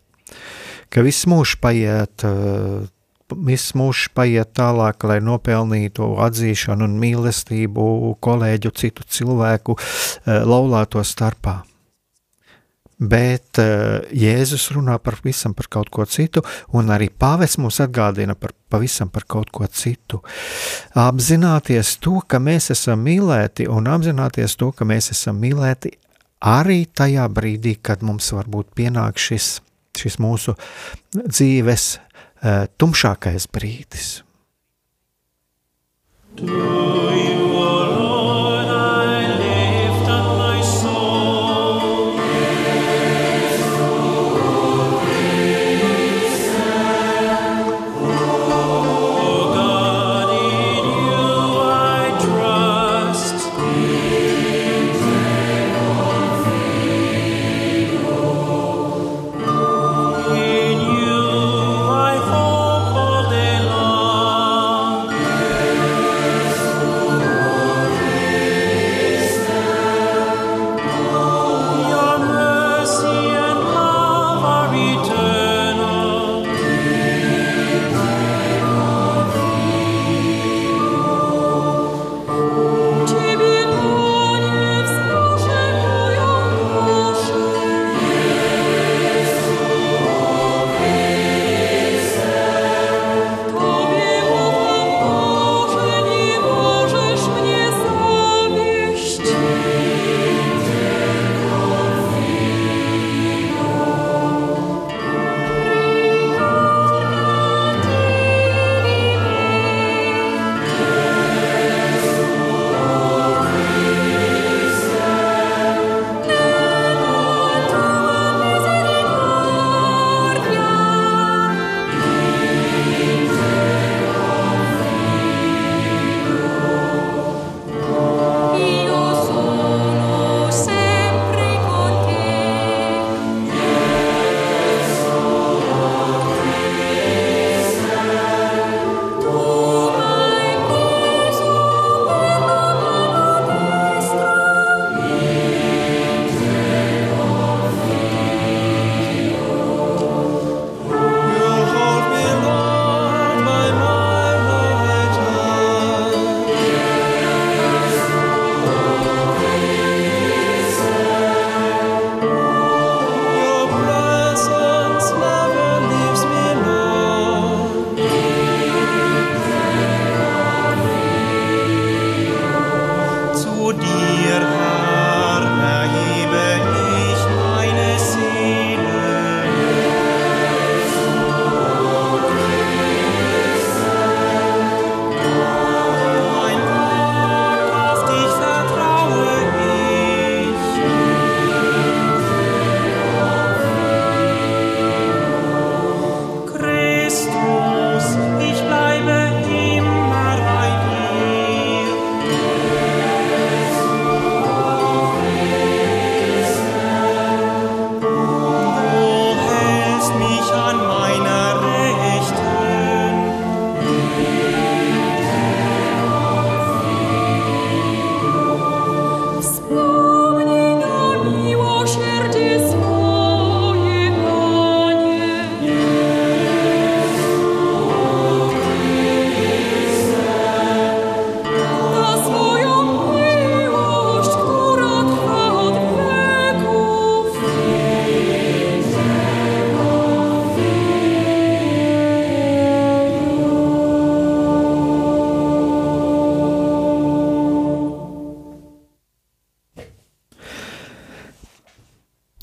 Ka 0.93 1.01
viss 1.05 1.25
mūžs 1.29 1.57
paiet, 1.61 2.27
uh, 2.27 2.85
viss 3.33 3.73
mūžs 3.77 4.09
paiet 4.15 4.53
tālāk, 4.57 5.05
lai 5.07 5.19
nopelnītu 5.23 6.15
atzīšanu 6.25 6.85
un 6.85 6.97
mīlestību 7.01 7.85
kolēģu, 8.23 8.73
citu 8.75 9.07
cilvēku 9.07 9.77
uh, 9.77 10.43
laulāto 10.45 11.03
starpā. 11.03 11.61
Bet 12.95 13.59
uh, 13.59 14.05
Jēzus 14.15 14.69
runā 14.71 14.95
par 15.03 15.17
visam 15.25 15.53
par 15.57 15.67
kaut 15.67 15.89
ko 15.91 16.05
citu, 16.07 16.45
un 16.71 16.93
arī 16.95 17.09
pāvests 17.11 17.59
mums 17.59 17.81
atgādina 17.83 18.37
par 18.39 18.53
pavisam 18.71 19.11
par 19.11 19.25
kaut 19.27 19.51
ko 19.51 19.67
citu. 19.67 20.21
Apzināties 20.95 21.97
to, 21.99 22.21
ka 22.27 22.39
mēs 22.39 22.71
esam 22.71 23.03
mīlēti, 23.03 23.67
un 23.67 23.91
apzināties 23.91 24.55
to, 24.55 24.71
ka 24.71 24.87
mēs 24.87 25.11
esam 25.11 25.41
mīlēti 25.43 25.91
arī 26.45 26.85
tajā 26.87 27.27
brīdī, 27.31 27.75
kad 27.81 28.03
mums 28.05 28.31
varbūt 28.35 28.71
pienāk 28.77 29.19
šis, 29.19 29.59
šis 29.97 30.19
mūsu 30.23 30.55
dzīves 31.15 31.89
tumšākais 32.77 33.49
brīdis. 33.51 34.21
Do 36.35 36.51
you 36.51 37.34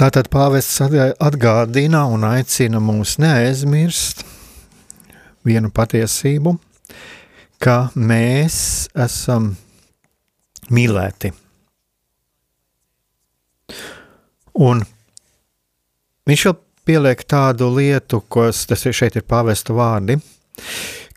Tātad 0.02 0.26
pāvests 0.34 0.80
atgādina 0.82 2.00
un 2.10 2.24
aicina 2.26 2.80
mūs 2.82 3.20
neaizmirst 3.22 4.24
vienu 5.46 5.68
patiesību, 5.70 6.56
ka 7.62 7.76
mēs 7.94 8.56
esam 8.98 9.52
mīlēti. 10.74 11.30
Un 14.58 14.82
viņš 16.26 16.46
jau 16.48 16.56
pieliek 16.82 17.22
tādu 17.22 17.70
lietu, 17.76 18.24
kas 18.26 18.66
tas 18.66 18.82
ir 18.90 18.98
šeit 18.98 19.22
ir 19.22 19.28
pāvesta 19.30 19.70
vārdi. 19.78 20.18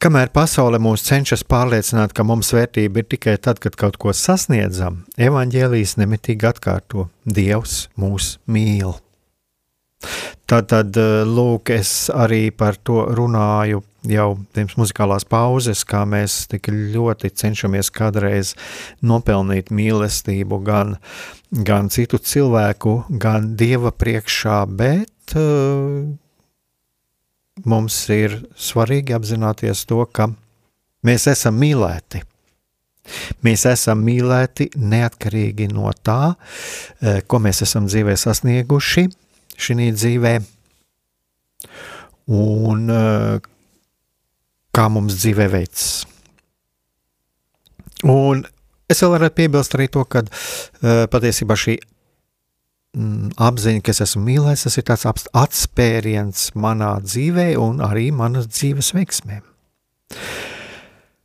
Kamēr 0.02 0.30
pasaule 0.36 0.80
mūs 0.82 1.06
cenšas 1.08 1.46
pārliecināt, 1.48 2.14
ka 2.16 2.26
mums 2.28 2.52
vērtība 2.56 3.02
ir 3.02 3.10
tikai 3.16 3.38
tad, 3.42 3.62
kad 3.64 3.78
kaut 3.80 3.98
ko 4.02 4.12
sasniedzam, 4.16 5.04
evaņģēlijas 5.16 5.96
nemitīgi 6.02 6.50
atkārto: 6.52 7.08
Dievs 7.26 7.86
mūs 8.00 8.36
mīl. 8.46 8.98
Tad, 10.46 10.68
tad, 10.70 10.98
lūk, 11.26 11.72
es 11.74 12.12
arī 12.14 12.52
par 12.54 12.78
to 12.78 13.08
runāju 13.18 13.82
jau 14.06 14.28
pirms 14.54 14.76
muzikālās 14.78 15.26
pauzes, 15.26 15.82
kā 15.88 16.04
mēs 16.06 16.44
tik 16.52 16.70
ļoti 16.70 17.32
cenšamies 17.34 17.90
kādreiz 17.96 18.54
nopelnīt 19.02 19.72
mīlestību 19.74 20.60
gan, 20.68 20.98
gan 21.50 21.90
citu 21.94 22.20
cilvēku, 22.22 23.00
gan 23.10 23.56
dieva 23.58 23.90
priekšā, 23.96 24.60
bet 24.70 25.38
uh, 25.40 26.06
mums 27.64 27.98
ir 28.12 28.42
svarīgi 28.60 29.16
apzināties 29.16 29.86
to, 29.88 30.02
ka 30.12 30.28
mēs 31.06 31.28
esam 31.32 31.56
mīlēti. 31.62 32.24
Mēs 33.46 33.68
esam 33.70 34.02
mīlēti 34.04 34.72
neatkarīgi 34.82 35.70
no 35.72 35.92
tā, 36.04 36.34
uh, 36.34 37.20
ko 37.28 37.40
mēs 37.40 37.62
esam 37.64 37.88
dzīvē 37.88 38.18
sasnieguši 38.18 39.06
šī 39.56 39.92
dzīvē. 39.94 40.34
Un 42.36 42.90
uh, 42.92 43.38
kā 44.76 44.90
mums 44.92 45.16
dzīvē 45.22 45.48
veids. 45.54 46.06
Un 48.10 48.44
es 48.92 49.02
vēl 49.02 49.14
varētu 49.16 49.38
piebilst 49.38 49.78
arī 49.78 49.88
to, 49.94 50.04
ka 50.10 50.26
uh, 50.26 51.06
patiesībā 51.14 51.56
šī 51.58 51.78
apziņa, 52.96 53.84
ka 53.84 53.94
es 53.94 54.02
esmu 54.06 54.24
mīlēts, 54.30 54.66
tas 54.68 54.80
ir 54.80 54.88
tāds 54.88 55.28
atspēriens 55.36 56.50
manā 56.56 56.96
dzīvē 57.04 57.54
un 57.60 57.84
arī 57.84 58.10
manas 58.16 58.48
dzīves 58.52 58.94
veiksmēm. 58.96 59.44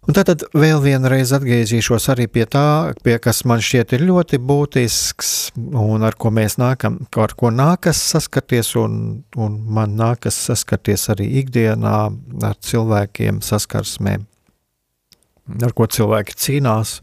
Un 0.08 0.16
tad 0.16 0.42
vēl 0.56 0.80
vienreiz 0.82 1.30
atgriezīšos 1.36 2.08
arī 2.10 2.24
pie 2.32 2.46
tā, 2.48 2.90
pie 3.04 3.18
kas 3.22 3.44
man 3.46 3.60
šķiet 3.62 3.92
ir 3.94 4.04
ļoti 4.08 4.40
būtisks 4.42 5.30
un 5.60 6.06
ar 6.08 6.16
ko 6.18 6.32
mēs 6.34 6.56
nākam, 6.58 6.96
ar 7.20 7.34
ko 7.38 7.52
nākas 7.52 8.00
saskarties 8.14 8.72
un, 8.80 8.96
un 9.36 9.58
man 9.70 9.94
nākas 10.00 10.38
saskarties 10.48 11.04
arī 11.12 11.28
ikdienā 11.42 11.96
ar 12.48 12.56
cilvēkiem 12.64 13.42
saskarsmēm, 13.44 14.24
ar 15.68 15.76
ko 15.76 15.86
cilvēki 15.86 16.38
cīnās. 16.46 16.96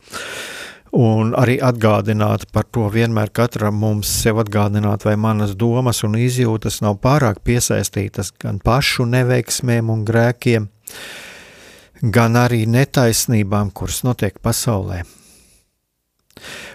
Un 0.97 1.35
arī 1.37 1.59
atgādināt 1.61 2.47
par 2.49 2.65
to 2.73 2.87
vienmēr 2.89 3.29
katram 3.29 3.75
mums 3.77 4.09
sev 4.23 4.39
atgādināt, 4.41 5.03
vai 5.05 5.13
manas 5.13 5.53
domas 5.53 6.01
un 6.07 6.15
izjūtas 6.17 6.79
nav 6.81 6.97
pārāk 7.03 7.43
piesaistītas 7.45 8.31
gan 8.41 8.57
pašu 8.63 9.05
neveiksmēm 9.05 9.91
un 9.93 10.01
grēkiem, 10.07 10.65
gan 12.01 12.39
arī 12.41 12.63
netaisnībām, 12.65 13.69
kuras 13.77 14.01
notiek 14.07 14.41
pasaulē. 14.41 15.03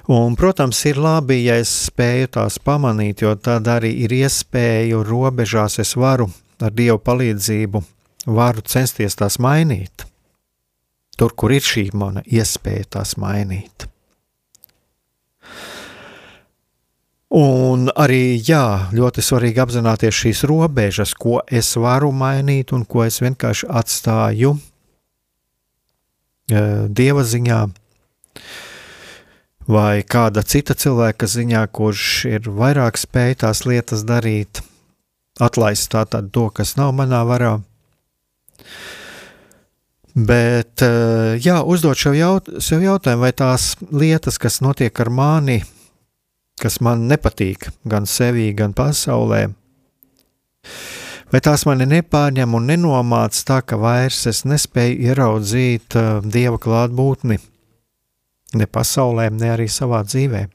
Un, 0.07 0.37
protams, 0.39 0.85
ir 0.87 1.03
labi, 1.03 1.41
ja 1.49 1.59
es 1.63 1.73
spēju 1.89 2.31
tās 2.39 2.63
pamanīt, 2.63 3.27
jo 3.27 3.35
tad 3.35 3.67
arī 3.71 3.91
ir 4.07 4.15
iespēju 4.23 5.03
robežās 5.07 5.81
es 5.83 5.97
varu 5.99 6.29
ar 6.63 6.75
Dievu 6.75 7.01
palīdzību, 7.03 7.83
varu 8.31 8.63
censties 8.63 9.19
tās 9.19 9.43
mainīt. 9.43 10.07
Tur, 11.19 11.35
kur 11.35 11.55
ir 11.55 11.67
šī 11.67 11.91
mana 11.95 12.23
iespēja 12.27 12.95
tās 12.99 13.19
mainīt. 13.19 13.92
Un 17.33 17.87
arī 17.97 18.37
jā, 18.45 18.91
ļoti 18.93 19.23
svarīgi 19.25 19.63
apzināties 19.63 20.19
šīs 20.19 20.43
robežas, 20.51 21.15
ko 21.17 21.41
es 21.49 21.71
varu 21.81 22.11
mainīt 22.13 22.75
un 22.77 22.85
ko 22.85 23.07
es 23.07 23.23
vienkārši 23.25 23.71
atstāju 23.73 24.59
dieva 26.93 27.25
ziņā, 27.25 27.61
vai 29.73 30.03
kāda 30.05 30.43
cita 30.45 30.77
cilvēka 30.77 31.29
ziņā, 31.31 31.65
kurš 31.73 32.07
ir 32.29 32.53
vairāk 32.53 33.01
spēj 33.01 33.39
tās 33.47 33.65
lietas 33.65 34.05
darīt, 34.05 34.61
atlaist 35.41 35.89
tātad 35.95 36.29
to, 36.35 36.51
kas 36.51 36.77
nav 36.77 36.93
manā 36.99 37.23
varā. 37.25 37.57
Bet, 40.13 40.85
jā, 41.41 41.63
uzdot 41.65 41.97
sev, 41.97 42.13
jaut, 42.19 42.51
sev 42.61 42.83
jautājumu, 42.85 43.25
vai 43.25 43.33
tās 43.33 43.73
lietas, 43.89 44.37
kas 44.37 44.61
notiek 44.61 45.01
ar 45.01 45.09
mani, 45.09 45.63
kas 46.61 46.81
man 46.85 47.07
nepatīk, 47.11 47.71
gan 47.89 48.09
sevī, 48.09 48.51
gan 48.57 48.75
pasaulē, 48.77 49.47
vai 51.33 51.41
tās 51.45 51.65
mani 51.69 51.89
nepārņem 51.89 52.59
un 52.59 52.69
nenomāc 52.69 53.39
tā, 53.49 53.63
ka 53.65 53.79
vairs 53.81 54.27
es 54.31 54.45
nespēju 54.45 55.01
ieraudzīt 55.09 55.97
uh, 55.97 56.21
dieva 56.25 56.61
klātbūtni 56.61 57.41
ne 58.59 58.69
pasaulē, 58.69 59.31
ne 59.33 59.55
arī 59.55 59.69
savā 59.71 60.03
dzīvē. 60.07 60.47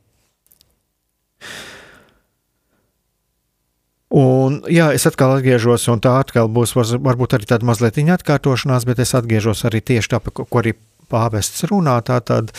Un, 4.17 4.61
jā, 4.71 4.87
es 4.95 5.03
atkal 5.09 5.33
atgriežos, 5.35 5.83
un 5.91 5.99
tā 6.03 6.13
atkal 6.21 6.47
būs 6.47 6.71
varbūt 6.77 7.35
arī 7.35 7.49
tāda 7.49 7.67
mazliet 7.67 7.99
atkārtošanās, 7.99 8.85
bet 8.87 9.01
es 9.03 9.11
atgriežos 9.17 9.65
arī 9.67 9.81
tieši 9.83 10.13
tāpat, 10.13 10.45
ko 10.47 10.61
arī 10.61 10.77
pāvests 11.11 11.65
runā, 11.69 11.97
tad 12.05 12.51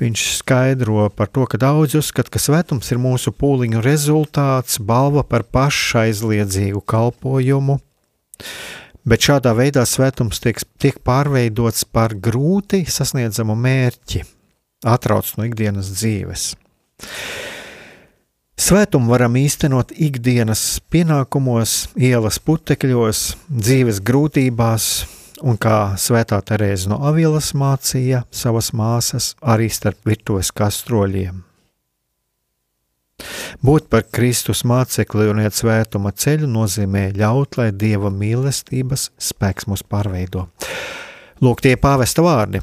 viņš 0.00 0.24
skaidro 0.40 1.08
par 1.14 1.30
to, 1.32 1.46
ka 1.50 1.60
daudz 1.60 1.96
uzskata, 2.00 2.32
ka 2.34 2.42
svētums 2.42 2.90
ir 2.92 3.00
mūsu 3.02 3.32
pūliņu 3.34 3.82
rezultāts, 3.84 4.78
balva 4.78 5.24
par 5.26 5.46
pašaizliedzīgu 5.54 6.84
kalpojumu. 6.84 7.78
Bet 9.04 9.26
šādā 9.26 9.52
veidā 9.56 9.84
svētums 9.84 10.40
tiek, 10.40 10.62
tiek 10.80 11.00
pārveidots 11.04 11.84
par 11.84 12.14
grūti 12.16 12.84
sasniedzamu 12.88 13.56
mērķi, 13.56 14.22
atrauc 14.88 15.28
no 15.36 15.44
ikdienas 15.48 15.92
dzīves. 15.92 16.52
Svētumu 18.54 19.10
varam 19.10 19.34
īstenot 19.34 19.90
ikdienas 19.98 20.78
pienākumos, 20.88 21.88
ielas 21.98 22.38
putekļos, 22.38 23.22
dzīves 23.50 23.98
grūtībās, 24.06 24.86
un 25.44 25.58
kā 25.60 25.94
Svētā 26.00 26.40
Terēza 26.46 26.90
no 26.92 27.00
Avilas 27.04 27.52
mācīja 27.56 28.24
savas 28.32 28.72
māsas 28.76 29.34
arī 29.40 29.68
starp 29.72 30.00
virtuves 30.08 30.50
kastroļiem. 30.56 31.42
Būt 33.64 33.86
par 33.92 34.04
Kristus 34.10 34.64
mācekli 34.66 35.28
un 35.30 35.40
iet 35.44 35.54
svētuma 35.54 36.10
ceļu 36.10 36.48
nozīmē 36.50 37.10
ļaut, 37.14 37.58
lai 37.60 37.70
Dieva 37.72 38.10
mīlestības 38.10 39.10
spēks 39.20 39.68
mūs 39.70 39.84
pārveido. 39.86 40.48
Lūk, 41.44 41.62
tie 41.62 41.76
pāvesta 41.80 42.24
vārdi. 42.24 42.62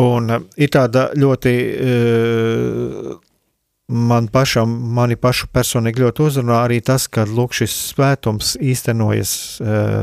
Un 0.00 0.30
uh, 0.34 0.42
ir 0.58 0.70
tāda 0.74 1.06
ļoti 1.16 1.54
uh, 1.54 3.14
man 3.94 4.28
pašam, 4.32 4.70
mani 4.96 5.16
pašu 5.20 5.48
personīgi 5.54 6.02
ļoti 6.02 6.24
uzrunā 6.26 6.64
arī 6.66 6.80
tas, 6.84 7.06
ka 7.08 7.26
lūk, 7.28 7.54
šis 7.54 7.74
svētums 7.92 8.54
īstenojas 8.60 9.34
uh, 9.62 10.02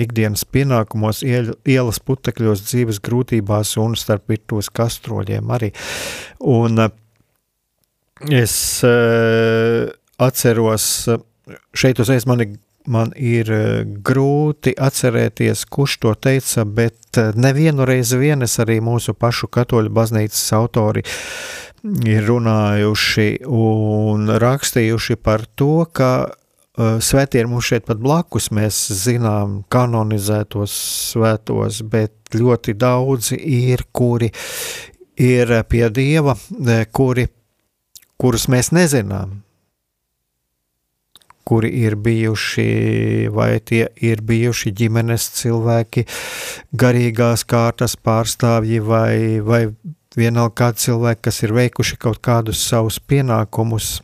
ikdienas 0.00 0.44
pienākumos, 0.48 1.22
ielas 1.24 2.00
putekļos, 2.04 2.64
dzīves 2.68 3.00
grūtībās 3.04 3.76
un 3.82 3.96
starp 3.98 4.30
virtuves 4.32 4.70
kastroļiem 4.72 5.52
arī. 5.52 5.72
Un 6.52 6.86
eh, 6.86 6.92
es 8.42 8.54
uh, 8.86 9.88
atceros, 10.22 10.86
šeit 11.74 12.02
uzreiz 12.02 12.28
mani 12.30 12.52
man 12.90 13.12
ir 13.14 13.46
grūti 14.02 14.72
atcerēties, 14.74 15.66
kurš 15.70 15.98
to 16.02 16.14
teica, 16.18 16.64
bet 16.66 17.18
nevienu 17.38 17.86
reizi 17.86 18.18
vien 18.18 18.42
es 18.42 18.58
arī 18.62 18.80
mūsu 18.82 19.14
pašu 19.14 19.46
katoļu 19.54 19.92
baznīcas 19.94 20.42
autori 20.58 21.04
ir 21.82 22.26
runājuši 22.28 23.28
un 23.50 24.30
rakstījuši 24.42 25.18
par 25.18 25.46
to, 25.58 25.84
ka 25.90 26.12
Svētie 26.72 27.42
ir 27.42 27.48
mums 27.52 27.66
šeit 27.68 27.84
pat 27.84 28.00
blakus. 28.00 28.48
Mēs 28.54 28.76
zinām 29.02 29.60
kanonizētos 29.72 30.72
svētos, 31.12 31.82
bet 31.84 32.32
ļoti 32.32 32.72
daudzi 32.80 33.36
ir, 33.36 33.84
kuri 33.92 34.30
ir 35.20 35.52
pie 35.68 35.88
Dieva, 35.92 36.32
kuri, 36.96 37.26
kurus 38.16 38.48
mēs 38.48 38.72
nezinām. 38.72 39.42
Kuri 41.44 41.68
ir 41.82 41.98
bijuši, 41.98 42.64
vai 43.34 43.58
tie 43.60 43.88
ir 44.00 44.22
bijuši 44.24 44.72
ģimenes 44.78 45.26
cilvēki, 45.42 46.06
garīgās 46.72 47.42
kārtas 47.44 47.98
pārstāvji, 47.98 48.78
vai, 48.80 49.42
vai 49.44 49.66
vienalga 50.16 50.54
kādi 50.62 50.86
cilvēki, 50.86 51.22
kas 51.28 51.42
ir 51.42 51.52
veikuši 51.58 51.98
kaut 52.00 52.22
kādus 52.24 52.62
savus 52.62 53.00
pienākumus, 53.02 53.98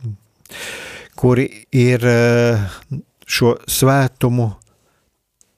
kuri 1.19 1.49
ir 1.75 2.05
uh, 2.07 2.61
šo 3.27 3.57
svētumu 3.67 4.53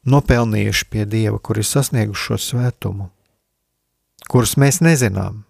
nopelnījuši 0.10 0.88
pie 0.89 1.06
Dieva, 1.06 1.38
kuri 1.38 1.62
ir 1.62 1.69
sasnieguši 1.69 2.28
šo 2.32 2.38
svētumu, 2.41 3.12
kurus 4.32 4.58
mēs 4.58 4.82
nezinām. 4.82 5.43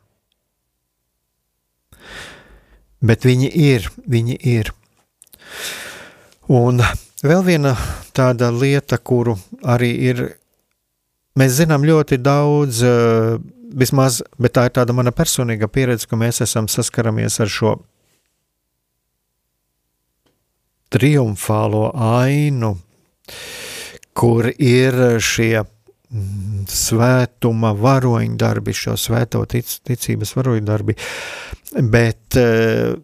Bet 3.02 3.26
viņi 3.26 3.48
ir, 3.58 3.88
viņi 4.06 4.36
ir. 4.52 4.74
Un 6.52 6.84
vēl 7.24 7.46
viena 7.48 7.74
tāda 8.14 8.52
lieta, 8.54 9.00
kuru 9.00 9.38
arī 9.64 9.90
ir, 10.12 10.22
mēs 11.40 11.56
zinām 11.58 11.88
ļoti 11.88 12.20
daudz, 12.22 12.84
eh, 12.84 13.40
vismaz, 13.72 14.22
bet 14.38 14.54
tā 14.54 14.68
ir 14.68 14.76
tāda 14.76 14.94
mana 14.94 15.16
personīga 15.16 15.72
pieredze, 15.72 16.06
ka 16.06 16.20
mēs 16.20 16.44
esam 16.44 16.68
saskaramies 16.68 17.40
ar 17.40 17.48
šo 17.48 17.80
triumfālo 20.92 21.90
ainu, 21.96 22.74
kur 24.18 24.50
ir 24.52 24.98
šie 25.24 25.62
mm, 25.62 26.66
svētuma 26.70 27.72
varoņdarbi, 27.78 28.76
šo 28.76 28.98
svēto 29.00 29.46
tic, 29.50 29.72
ticības 29.88 30.36
varoņdarbi, 30.40 30.98
bet 31.92 32.42
uh, 32.42 33.00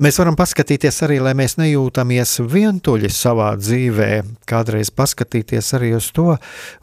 Mēs 0.00 0.16
varam 0.16 0.32
paskatīties 0.32 1.02
arī, 1.04 1.18
lai 1.20 1.34
mēs 1.36 1.58
nejūtamies 1.60 2.38
vientuļi 2.48 3.10
savā 3.12 3.50
dzīvē, 3.60 4.22
kādreiz 4.48 4.88
paskatīties 4.96 5.74
arī 5.76 5.90
uz 5.98 6.06
to 6.16 6.38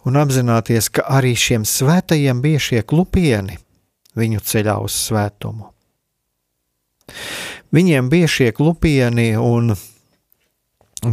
un 0.06 0.20
apzināties, 0.22 0.92
ka 0.94 1.08
arī 1.18 1.32
šiem 1.34 1.66
svētajiem 1.66 2.44
bija 2.44 2.62
šie 2.62 2.84
klupieni 2.86 3.58
viņu 4.22 4.44
ceļā 4.52 4.78
uz 4.86 5.00
svētumu. 5.08 5.72
Viņiem 7.76 8.10
bija 8.12 8.30
šie 8.32 8.52
klupieni, 8.56 9.34
un, 9.36 9.74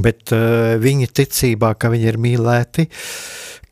bet 0.05 0.35
uh, 0.35 0.75
viņi 0.81 1.11
ticībā, 1.11 1.75
ka 1.75 1.91
viņi 1.91 2.11
ir 2.13 2.21
mīlēti, 2.23 2.87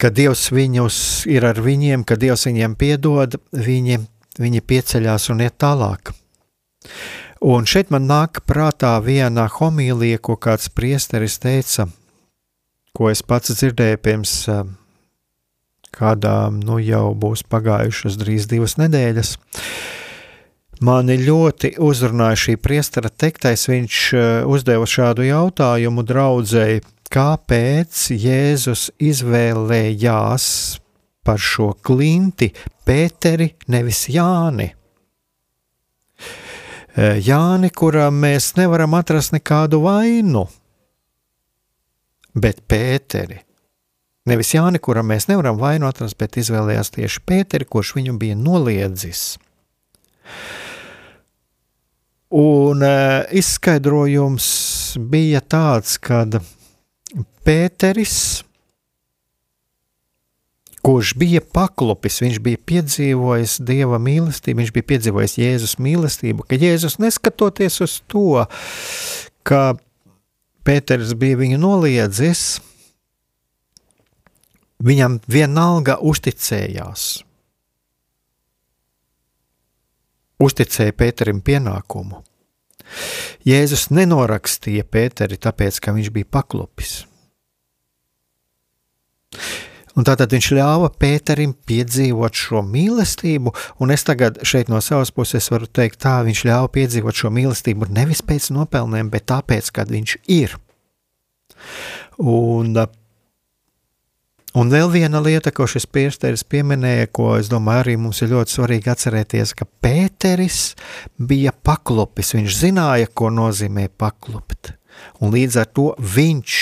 ka 0.03 0.11
Dievs 0.11 0.49
viņus 0.51 0.99
ir 1.31 1.47
ar 1.47 1.61
viņiem, 1.63 2.03
ka 2.03 2.19
Dievs 2.19 2.49
viņiem 2.49 2.75
piedod, 2.79 3.39
viņi, 3.55 4.01
viņi 4.43 4.65
pieceļās 4.67 5.31
un 5.31 5.45
iet 5.47 5.61
tālāk. 5.63 6.15
Un 7.43 7.67
šeit 7.67 7.91
man 7.91 8.07
nāk 8.07 8.45
prātā 8.47 8.93
viena 9.03 9.49
homīlija, 9.51 10.21
ko 10.23 10.37
kāds 10.39 10.69
priesteris 10.71 11.41
teica, 11.43 11.89
ko 12.95 13.09
es 13.11 13.23
pats 13.27 13.51
dzirdēju 13.57 13.99
pirms 13.99 14.35
eh, 14.53 14.61
kādām, 15.91 16.61
nu 16.63 16.79
jau 16.79 17.09
būs 17.19 17.43
pagājušas 17.51 18.19
drīz 18.21 18.47
divas 18.51 18.77
nedēļas. 18.79 19.35
Mani 20.83 21.15
ļoti 21.15 21.77
uzrunāja 21.79 22.39
šī 22.43 22.57
priestera 22.59 23.07
teiktais. 23.07 23.69
Viņš 23.71 23.99
eh, 24.19 24.31
uzdeva 24.51 24.87
šādu 24.89 25.23
jautājumu 25.29 26.03
draudzēji, 26.03 26.83
kāpēc 27.13 28.01
Jēzus 28.17 28.89
izvēlējās 28.99 30.47
par 31.23 31.39
šo 31.39 31.69
klinti 31.87 32.49
Pēteri, 32.83 33.53
nevis 33.71 34.09
Jāni? 34.11 34.73
Eh, 36.97 37.21
Jāni, 37.23 37.71
kuram 37.71 38.19
mēs 38.25 38.51
nevaram 38.59 38.99
atrast 38.99 39.37
nekādu 39.37 39.85
vainu, 39.85 40.49
bet 42.35 42.65
Pēteri. 42.67 43.39
Nevis 44.27 44.51
Jāni, 44.57 44.83
kuram 44.83 45.07
mēs 45.15 45.29
nevaram 45.31 45.63
vainu 45.63 45.87
atrast, 45.87 46.19
bet 46.19 46.41
izvēlējās 46.43 46.91
tieši 46.99 47.23
Pēteri, 47.27 47.71
kurš 47.71 47.95
viņu 48.01 48.19
bija 48.19 48.35
noliedzis. 48.39 49.23
Un 52.33 52.81
uh, 52.87 53.27
izskaidrojums 53.29 54.47
bija 55.13 55.43
tāds, 55.45 55.99
ka 56.01 56.25
Pēteris 57.43 58.17
kurš 60.83 61.15
bija 61.15 61.41
paklupis, 61.55 62.19
viņš 62.23 62.41
bija 62.43 62.59
piedzīvojis 62.67 63.59
dieva 63.63 64.01
mīlestību, 64.03 64.63
viņš 64.63 64.73
bija 64.75 64.89
piedzīvojis 64.93 65.39
Jēzus 65.39 65.77
mīlestību, 65.83 66.47
ka 66.49 66.59
Jēzus 66.59 66.99
neskatoties 67.03 67.79
uz 67.85 68.01
to, 68.11 68.43
ka 69.47 69.63
Pēters 70.67 71.15
bija 71.19 71.39
viņu 71.41 71.59
noliedzis, 71.63 72.61
viņam 74.83 75.21
vienalga 75.31 75.99
uzticējās. 76.03 77.23
Uzticēja 80.41 80.95
Pēterim 80.97 81.43
pienākumu. 81.45 82.23
Jēzus 83.47 83.89
nenorakstīja 83.93 84.85
Pēteri 84.85 85.39
tāpēc, 85.41 85.81
ka 85.83 85.95
viņš 85.97 86.13
bija 86.15 86.29
paklupis. 86.31 87.03
Un 89.93 90.07
tātad 90.09 90.33
viņš 90.33 90.49
ļāva 90.57 90.89
Pēterim 90.97 91.53
piedzīvot 91.69 92.37
šo 92.39 92.63
mīlestību, 92.65 93.53
un 93.85 93.93
es 93.93 94.07
tagad 94.09 94.41
šeit 94.49 94.73
no 94.73 94.81
savas 94.81 95.13
puses 95.13 95.51
varu 95.53 95.69
teikt, 95.69 96.01
tā 96.05 96.23
viņš 96.25 96.45
ļāva 96.49 96.71
piedzīvot 96.73 97.19
šo 97.23 97.33
mīlestību 97.35 97.91
nevis 97.93 98.25
pēc 98.25 98.49
nopelniem, 98.57 99.13
bet 99.13 99.29
tāpēc, 99.33 99.69
kad 99.77 99.93
viņš 99.93 100.17
ir. 100.33 100.57
Un, 102.23 102.73
un 104.59 104.73
vēl 104.73 104.91
viena 104.93 105.21
lieta, 105.25 105.53
ko 105.55 105.67
šis 105.71 105.87
priesteris 105.89 106.45
pieminēja, 106.45 107.09
ko 107.15 107.33
es 107.39 107.51
domāju, 107.53 107.85
arī 107.85 107.97
mums 108.01 108.23
ir 108.25 108.33
ļoti 108.35 108.57
svarīgi 108.57 108.93
atcerēties, 108.93 109.55
ka 109.57 109.69
Pēteris 109.85 110.61
bija 111.17 111.53
paklupis. 111.53 112.35
Viņš 112.37 112.61
zināja, 112.61 113.09
ko 113.09 113.33
nozīmē 113.33 113.89
paklupt, 113.99 114.75
un 115.21 115.35
līdz 115.35 115.61
ar 115.63 115.73
to 115.73 115.89
viņš 115.99 116.61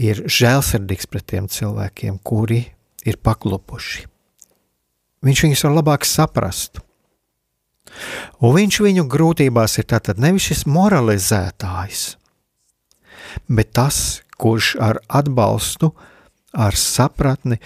ir 0.00 0.22
žēlsirdīgs 0.30 1.10
pret 1.10 1.26
tiem 1.34 1.48
cilvēkiem, 1.50 2.20
kuri 2.22 2.62
ir 3.06 3.18
paklupuši. 3.22 4.06
Viņš 5.26 5.42
viņus 5.44 5.66
var 5.66 5.76
labāk 5.76 6.06
saprast. 6.08 6.80
Un 8.40 8.54
viņš 8.54 8.78
viņu 8.84 9.04
grūtībās 9.10 9.76
ir 9.80 9.88
tātad 9.90 10.20
nevis 10.22 10.46
šis 10.48 10.62
moralizētājs, 10.70 12.04
bet 13.50 13.74
tas, 13.76 14.22
kurš 14.40 14.76
ar 14.80 15.00
atbalstu, 15.08 15.90
ar 16.52 16.78
sapratni 16.78 17.60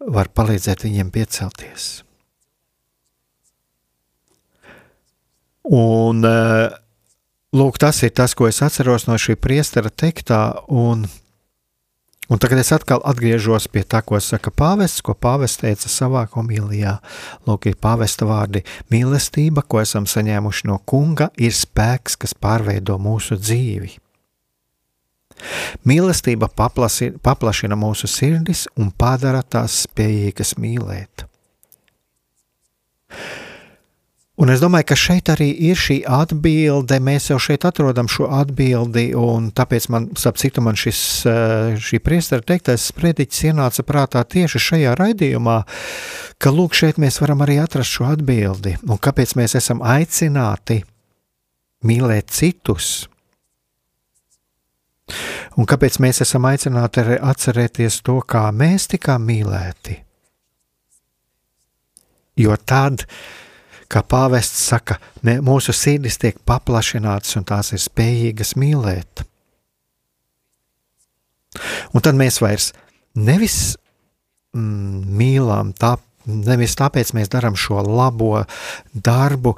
var 0.00 0.30
palīdzēt 0.34 0.84
viņiem 0.86 1.12
piecelties. 1.14 1.86
Un 5.66 6.22
eh, 6.22 6.70
lūk, 7.56 7.78
tas 7.82 8.02
ir 8.06 8.12
tas, 8.14 8.36
ko 8.38 8.46
es 8.46 8.62
atceros 8.62 9.08
no 9.08 9.16
šī 9.18 9.34
priestera 9.40 9.90
teiktā, 9.90 10.52
un 10.68 11.08
Un 12.26 12.40
tagad 12.42 12.58
es 12.58 12.72
atkal 12.74 12.98
atgriežos 13.06 13.68
pie 13.70 13.84
tā, 13.86 14.00
ko 14.02 14.18
saka 14.18 14.50
pāvests, 14.50 14.98
ko 14.98 15.14
pāvests 15.14 15.60
teica 15.60 15.86
savā 15.86 16.24
homilijā. 16.32 16.96
Lūk, 17.46 17.68
ir 17.70 17.76
pāvesta 17.78 18.26
vārdi- 18.26 18.64
mīlestība, 18.90 19.62
ko 19.62 19.78
esam 19.78 20.10
saņēmuši 20.10 20.66
no 20.66 20.80
kunga, 20.82 21.30
ir 21.38 21.54
spēks, 21.54 22.18
kas 22.18 22.34
pārveido 22.34 22.98
mūsu 22.98 23.38
dzīvi. 23.38 23.94
Mīlestība 25.84 26.48
paplasi, 26.48 27.12
paplašina 27.22 27.76
mūsu 27.78 28.08
sirdis 28.10 28.66
un 28.78 28.90
padara 28.90 29.42
tās 29.42 29.82
spējīgas 29.86 30.56
mīlēt. 30.62 31.26
Un 34.36 34.52
es 34.52 34.60
domāju, 34.60 34.84
ka 34.90 34.96
šeit 35.00 35.30
arī 35.32 35.46
ir 35.70 35.78
šī 35.80 36.02
atbilde. 36.12 36.98
Mēs 37.00 37.30
jau 37.30 37.38
šeit 37.40 37.64
atrodam 37.64 38.08
šo 38.12 38.26
atbildi, 38.36 39.06
un 39.16 39.48
tāpēc 39.56 39.86
man, 39.92 40.10
ap 40.12 40.36
citu, 40.36 40.60
man 40.60 40.76
šis, 40.76 41.00
eh, 41.24 41.78
šī 41.80 42.02
priestera 42.04 42.44
teiktais 42.44 42.84
sprediķis 42.92 43.46
ienāca 43.48 43.84
prātā 43.88 44.20
tieši 44.28 44.60
šajā 44.60 44.92
raidījumā, 45.00 45.56
ka 46.36 46.52
lūk, 46.52 46.76
šeit 46.76 47.00
mēs 47.00 47.16
varam 47.22 47.40
arī 47.46 47.56
atrast 47.64 47.96
šo 47.96 48.10
atbildi. 48.12 48.76
Un 48.84 49.00
kāpēc 49.00 49.32
mēs 49.40 49.56
esam 49.56 49.80
aicināti 49.80 50.82
mīlēt 51.80 52.28
citus? 52.28 53.08
Un 55.56 55.68
kāpēc 55.68 56.00
mēs 56.02 56.20
esam 56.24 56.48
aicināti 56.48 57.02
arī 57.02 57.16
atcerēties 57.22 58.00
to, 58.06 58.18
kā 58.26 58.48
mēs 58.52 58.88
tikām 58.92 59.24
mīlēti? 59.28 60.00
Jo 62.36 62.56
tad, 62.68 63.06
kā 63.88 64.02
pāvests 64.04 64.66
saka, 64.72 64.98
mūsu 65.22 65.72
sirdis 65.72 66.18
tiek 66.20 66.36
paplašinātas 66.44 67.38
un 67.38 67.46
tās 67.48 67.72
ir 67.72 67.80
spējīgas 67.80 68.52
mīlēt. 68.60 69.24
Un 71.96 72.04
tad 72.04 72.18
mēs 72.18 72.42
vairs 72.42 72.72
nevis 73.16 73.76
mm, 74.52 75.06
mīlām 75.16 75.72
tā, 75.78 75.94
nevis 76.26 76.76
tāpēc 76.78 77.12
mēs 77.16 77.30
darām 77.32 77.56
šo 77.58 77.80
labo 77.86 78.44
darbu, 78.92 79.54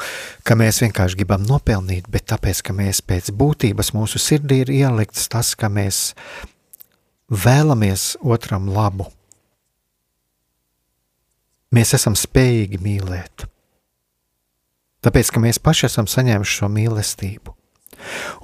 ka 0.46 0.56
mēs 0.58 0.82
vienkārši 0.84 1.20
gribam 1.20 1.44
nopelnīt, 1.48 2.08
bet 2.12 2.28
tāpēc, 2.32 2.62
ka 2.68 2.76
mēs 2.76 3.02
pēc 3.02 3.32
būtības 3.34 3.92
mūsu 3.96 4.20
sirdī 4.22 4.62
ir 4.64 4.72
ielikts 4.72 5.28
tas, 5.32 5.54
ka 5.58 5.70
mēs 5.72 6.12
vēlamies 7.28 8.14
otram 8.22 8.70
labu. 8.72 9.08
Mēs 11.74 11.92
esam 11.98 12.16
spējīgi 12.16 12.80
mīlēt. 12.80 13.44
Tāpēc, 15.04 15.30
ka 15.30 15.40
mēs 15.42 15.60
paši 15.62 15.86
esam 15.90 16.08
saņēmuši 16.10 16.58
šo 16.62 16.72
mīlestību. 16.72 17.57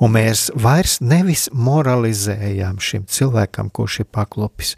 Un 0.03 0.15
mēs 0.17 0.49
vairs 0.59 0.99
nevis 1.01 1.47
moralizējam 1.53 2.79
šim 2.83 3.05
cilvēkam, 3.11 3.71
kurš 3.75 4.01
ir 4.05 4.09
paklupis, 4.13 4.75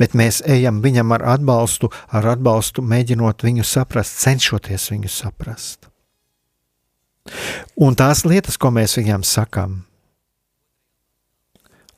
bet 0.00 0.16
mēs 0.18 0.42
ejam 0.48 0.80
viņam 0.84 1.14
ar 1.16 1.26
atbalstu, 1.36 1.90
ar 2.08 2.34
atbalstu 2.34 2.84
mēģinot 2.84 3.44
viņu 3.44 3.66
saprast, 3.68 4.20
cenšoties 4.24 4.90
viņu 4.94 5.12
saprast. 5.12 5.90
Un 7.80 7.96
tās 7.96 8.24
lietas, 8.28 8.58
ko 8.60 8.70
mēs 8.74 8.98
viņam 8.98 9.24
sakām, 9.24 9.78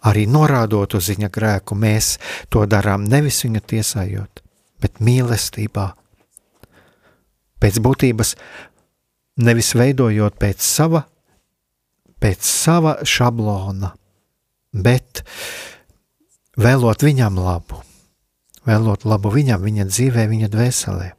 arī 0.07 0.27
norādot 0.31 0.95
uz 0.99 1.11
viņa 1.11 1.31
grēku, 1.35 1.75
mēs 1.75 2.17
to 2.53 2.63
darām 2.71 3.07
nevis 3.11 3.43
viņa 3.45 3.63
tiesājot, 3.73 4.43
bet 4.83 5.03
mīlestībā. 5.03 5.89
Pēc 7.59 7.81
būtības, 7.83 8.37
nevis 9.43 9.75
veidojot 9.75 10.39
pēc 10.39 10.63
sava 10.63 11.07
pēc 12.27 12.43
sava 12.43 12.97
šablona, 13.07 13.93
bet 14.75 15.23
vēlot 16.59 17.05
viņam 17.07 17.39
labu, 17.39 17.79
vēlot 18.67 19.07
labu 19.07 19.31
viņam, 19.31 19.63
viņa 19.63 19.87
dzīvē, 19.87 20.25
viņa 20.33 20.51
dvēselē. 20.51 21.13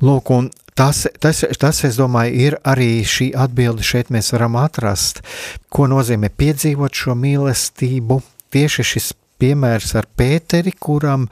Lūk, 0.00 0.32
un 0.32 0.48
tas, 0.72 1.02
tas, 1.20 1.42
tas, 1.60 1.82
es 1.84 2.00
domāju, 2.00 2.32
ir 2.48 2.56
arī 2.64 3.02
šī 3.04 3.34
atbilde 3.36 3.84
šeit 3.84 4.08
mēs 4.08 4.32
varam 4.32 4.56
atrast, 4.56 5.20
ko 5.68 5.84
nozīmē 5.92 6.32
piedzīvot 6.32 6.96
šo 6.96 7.18
mīlestību. 7.20 8.22
Tieši 8.50 8.86
šis 8.94 9.10
piemērs 9.40 9.92
ar 10.00 10.08
Pēteri, 10.16 10.72
kuram, 10.72 11.28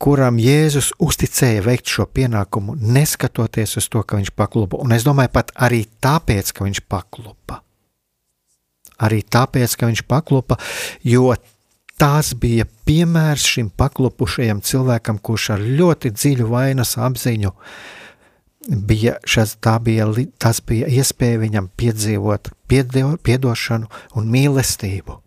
kuram 0.00 0.38
Jēzus 0.40 0.94
uzticēja 1.02 1.62
veikt 1.66 1.92
šo 1.92 2.06
pienākumu, 2.08 2.76
neskatoties 2.80 3.76
uz 3.80 3.88
to, 3.92 4.02
ka 4.02 4.18
viņš 4.20 4.32
paklupa. 4.36 4.80
Un 4.80 4.96
es 4.96 5.04
domāju, 5.06 5.32
pat 5.36 5.52
arī 5.60 5.84
tāpēc, 6.02 6.54
ka 6.56 6.66
viņš 6.66 6.82
paklupa. 6.88 7.60
Arī 9.00 9.22
tāpēc, 9.24 9.76
ka 9.76 9.88
viņš 9.88 10.04
paklupa, 10.08 10.58
jo 11.04 11.30
tās 12.00 12.32
bija 12.40 12.66
piemērs 12.88 13.46
šim 13.54 13.70
paklupušajam 13.76 14.60
cilvēkam, 14.64 15.20
kurš 15.20 15.50
ar 15.56 15.64
ļoti 15.64 16.12
dziļu 16.16 16.48
vainas 16.48 16.96
apziņu 17.00 17.54
bija, 18.68 19.16
šas, 19.24 19.56
bija, 19.84 20.08
tas 20.40 20.60
bija 20.64 20.88
iespēja 20.88 21.40
viņam 21.44 21.72
piedzīvot 21.80 22.52
piedo, 22.68 23.16
piedošanu 23.24 23.88
un 24.16 24.32
mīlestību 24.32 25.20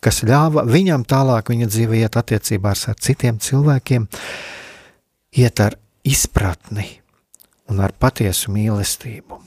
kas 0.00 0.22
ļāva 0.26 0.66
viņam 0.68 1.06
tālāk 1.08 1.52
viņa 1.52 1.70
dzīvē 1.70 2.02
iet 2.04 2.18
attiecībās 2.20 2.88
ar 2.92 2.98
citiem 3.00 3.38
cilvēkiem, 3.42 4.08
iet 5.42 5.64
ar 5.64 5.78
izpratni 6.04 6.88
un 7.70 7.80
ar 7.80 7.94
patiesu 7.98 8.52
mīlestību. 8.52 9.40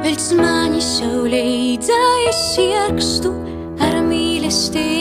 Vilts 0.00 0.32
mani 0.36 0.80
saulē 0.84 1.44
dzēs 1.84 2.40
ierakstu 2.64 3.34
ar 3.84 4.00
mīlestību. 4.08 4.99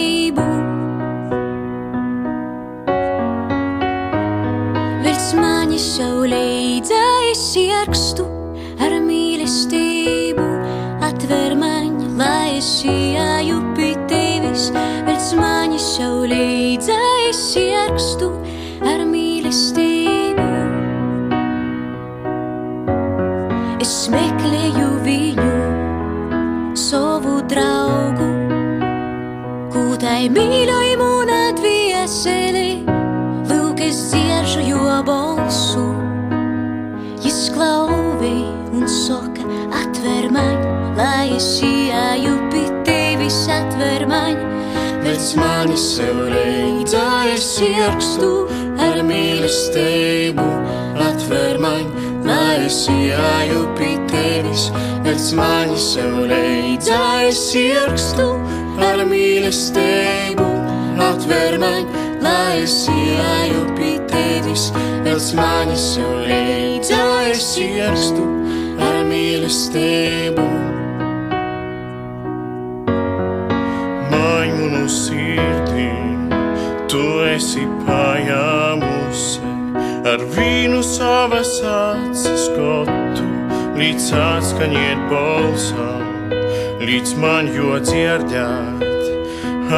Ieju 12.59 13.59
pie 13.75 13.93
tevis, 14.09 14.69
pēc 15.07 15.31
manis 15.39 15.85
saulīdza 15.95 16.97
es 17.29 17.39
ierakstu 17.55 18.27
ar 18.83 19.05
mīlestību. 19.07 20.47
Es 23.79 23.93
meklēju 24.11 24.89
viņu, 25.07 25.55
savu 26.75 27.39
draugu, 27.53 28.29
kūtai 29.71 30.27
mīļojumu 30.35 31.09
un 31.23 31.33
atvieseli. 31.37 32.69
Lūk, 33.47 33.85
es 33.87 34.03
dziešu 34.11 34.67
jo 34.67 34.83
balsu 35.07 35.87
izklauvi 37.29 38.37
un 38.73 38.87
saka, 38.87 39.47
atver 39.79 40.31
man, 40.31 40.57
lai 40.97 41.29
es 41.35 41.49
tevis, 41.63 41.68
atver 43.79 44.05
man. 44.07 44.35
Pēc 44.99 45.35
manis 45.39 45.83
sev 45.95 46.17
reidzā 46.33 47.31
es 47.31 47.47
ierakstu 47.63 48.31
ar 48.83 48.99
mīlestību, 49.07 50.47
atver 51.07 51.59
man, 51.63 51.87
lai 52.25 52.65
es 52.65 52.81
ieju 52.91 53.63
pie 53.79 53.95
tevis. 54.11 54.67
Pēc 55.05 55.31
manis 55.39 55.93
sev 55.95 56.17
reidzā 56.27 56.99
es 57.29 57.39
ierakstu 57.55 58.27
ar 58.83 59.05
mīlestību, 59.07 60.47
atver 61.09 61.59
man, 61.63 61.87
lai 62.21 62.59
es 62.65 62.81
ieju 62.91 63.63
pie 63.79 63.95
tevis. 64.11 64.73
Pēc 65.05 65.31
manis 65.39 65.93
sev 65.95 66.25
reidzā 66.27 67.05
es 67.31 67.53
ierakstu 67.63 68.27
ar 68.89 69.05
mīlestību. 69.07 70.68
Esi 77.39 77.61
pajāmusi 77.87 79.49
ar 80.09 80.23
vīnu 80.35 80.79
savas 80.83 81.51
acis 81.63 82.49
skotu, 82.49 83.27
līdz 83.79 84.07
atskaņiet 84.19 85.05
balsam, 85.11 86.33
līdz 86.83 87.13
man 87.23 87.47
jo 87.55 87.77
dzirdēt. 87.85 88.83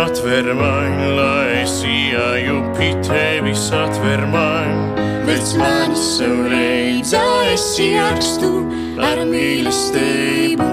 Atver 0.01 0.49
man, 0.57 0.97
lai 1.19 1.59
es 1.59 1.75
ieju 1.85 2.57
pie 2.79 2.95
tevis, 3.05 3.67
atver 3.75 4.25
man, 4.33 4.95
pēc 5.27 5.53
manis 5.61 6.05
sev 6.15 6.47
reidzā 6.49 7.25
es 7.51 7.67
ierakstu 7.83 8.53
ar 9.11 9.21
mīlestību. 9.29 10.71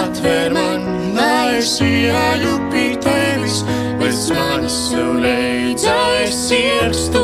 Atver 0.00 0.56
man, 0.56 0.88
lai 1.18 1.58
es 1.58 1.76
ieju 1.84 2.56
pie 2.72 2.94
tevis, 3.02 3.64
pēc 4.12 4.24
manis 4.36 4.74
sev 4.90 5.22
reidzā 5.24 6.00
es 6.20 6.40
ierakstu 6.52 7.22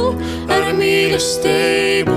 ar 0.54 0.70
mīlestību. 0.78 2.14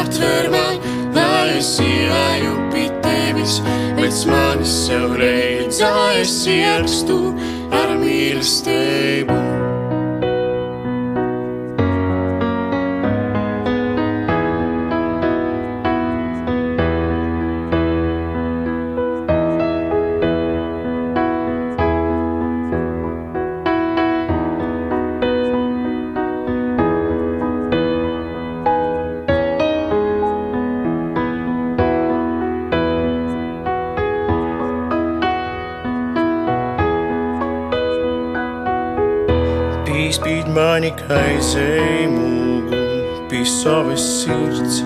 Atver 0.00 0.50
man, 0.50 0.82
lai 1.14 1.60
es 1.60 1.70
ieju 1.84 2.56
pie 2.74 2.88
tevis, 3.06 3.60
pēc 4.00 4.26
manis 4.32 4.74
sev 4.88 5.14
reidzā 5.22 5.94
es 6.24 6.36
ierakstu 6.50 7.22
ar 7.70 7.94
mīlestību. 8.02 9.59
Kaisēja 41.50 42.06
mūgu 42.06 42.78
pie 43.26 43.42
savas 43.42 44.22
sirds. 44.22 44.84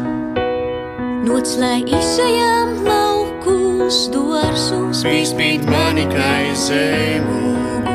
Noc, 1.24 1.48
lai 1.60 1.84
izsajām 1.84 2.86
laukus 2.86 4.08
dārzus, 4.08 5.02
Pīspīt 5.04 5.66
mani 5.68 6.06
kaisēja 6.08 7.20
mūgu 7.26 7.92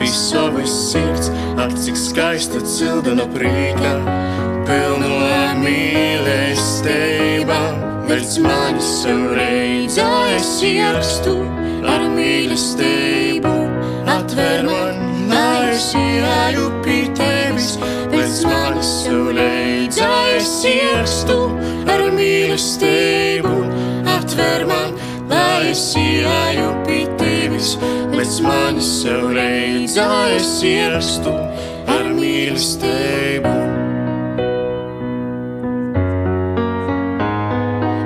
pie 0.00 0.08
savas 0.08 0.72
sirds. 0.94 1.28
Ak, 1.60 1.76
cik 1.76 1.96
skaista 2.00 2.56
cildena 2.64 3.28
prīka, 3.36 3.92
pilno 4.64 5.20
mīlestībā. 5.60 7.60
Pēc 8.08 8.40
manis 8.40 9.04
es 10.38 10.50
ierakstu 10.64 11.36
ar 11.84 12.08
mīlestību. 12.16 13.56
Atver 14.08 14.64
man, 14.64 15.04
lai 15.28 15.74
es 15.74 15.92
ieju 15.92 16.72
pie 16.80 17.25
ierakstu 25.66 25.74
ar 25.74 25.74
mīlestību. 25.74 25.74
Atver 25.74 25.74
man, 25.74 25.74
lai 25.74 25.74
es 25.74 25.94
ieju 25.96 26.72
pie 26.86 27.06
tevis, 27.18 27.76
līdz 28.16 28.40
mani 28.44 28.80
sev 28.80 29.30
reidzā 29.34 30.08
es 30.36 30.64
ierakstu 30.64 31.32
ar 31.86 32.06
mīlestību. 32.14 33.54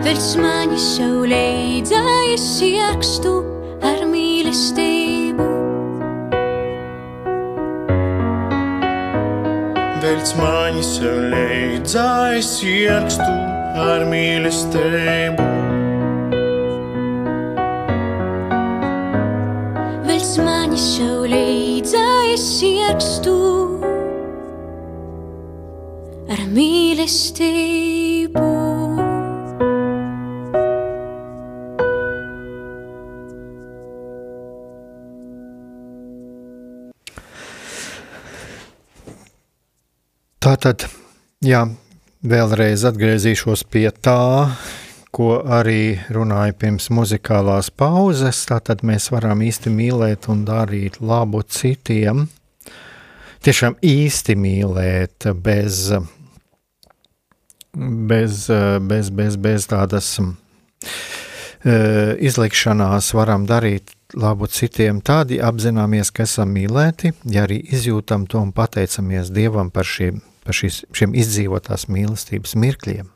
Līdz 0.07 0.31
mani 0.41 0.79
sev 0.79 1.27
reidzā 1.29 2.05
es 2.31 2.49
ierakstu 2.63 3.35
ar 3.83 4.05
mīlestību. 4.09 5.49
Vēlts 10.01 10.35
mani 10.39 10.83
sev 10.87 11.23
leidzā 11.35 12.09
es 12.39 12.57
ierakstu 12.65 13.31
ar 13.81 14.09
mīlestību. 14.09 15.50
Līdzā 20.81 22.33
es 22.33 22.45
ierakstu 22.65 23.33
ar 26.33 26.41
mīlestību. 26.55 28.47
Tātad, 40.41 40.89
jā, 41.45 41.67
vēlreiz 42.25 42.89
atgriezīšos 42.89 43.69
pie 43.69 43.91
tā, 44.01 44.49
ko 45.15 45.41
arī 45.43 45.99
runāju 46.13 46.57
pirms 46.61 46.89
muzikālās 46.95 47.71
pauzes. 47.71 48.45
Tātad 48.49 48.85
mēs 48.87 49.11
varam 49.13 49.43
īsti 49.45 49.73
mīlēt 49.75 50.29
un 50.33 50.45
darīt 50.49 51.01
labu 51.01 51.43
citiem. 51.43 52.29
Tiešām 53.41 53.79
īsti 53.81 54.37
mīlēt, 54.37 55.31
bez, 55.41 55.93
bez, 57.73 58.43
bez, 58.91 59.11
bez, 59.11 59.39
bez 59.41 59.69
tādas 59.71 60.11
uh, 60.21 60.33
izlikšanās, 62.21 63.13
varam 63.17 63.47
darīt 63.49 63.95
labu 64.13 64.51
citiem. 64.51 65.01
Tādi 65.01 65.41
apzināmies, 65.41 66.13
ka 66.13 66.29
esam 66.29 66.53
mīlēti, 66.53 67.15
ja 67.33 67.47
arī 67.49 67.63
izjūtam 67.73 68.29
to 68.29 68.43
un 68.45 68.53
pateicamies 68.53 69.33
Dievam 69.33 69.73
par 69.73 69.89
šiem 69.89 70.21
par 70.45 70.57
šis, 70.57 70.83
šiem 70.97 71.15
izdzīvotās 71.19 71.87
mīlestības 71.91 72.57
mirkļiem. 72.59 73.11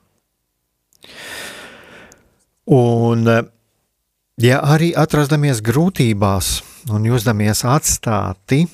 Un, 2.71 3.29
ja 4.41 4.61
arī 4.65 4.93
atrodamies 4.97 5.61
grūtībās 5.65 6.55
un 6.95 7.05
jūtamies 7.09 7.65
atstāti, 7.69 8.65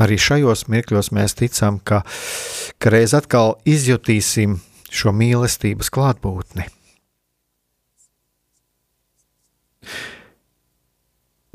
arī 0.00 0.18
šajos 0.20 0.66
mirkļos 0.68 1.12
mēs 1.16 1.36
ticam, 1.40 1.80
ka, 1.80 2.02
ka 2.78 2.92
reiz 2.92 3.14
atkal 3.16 3.56
izjutīsim 3.64 4.58
šo 4.90 5.14
mīlestības 5.16 5.92
klātbūtni. 5.92 6.66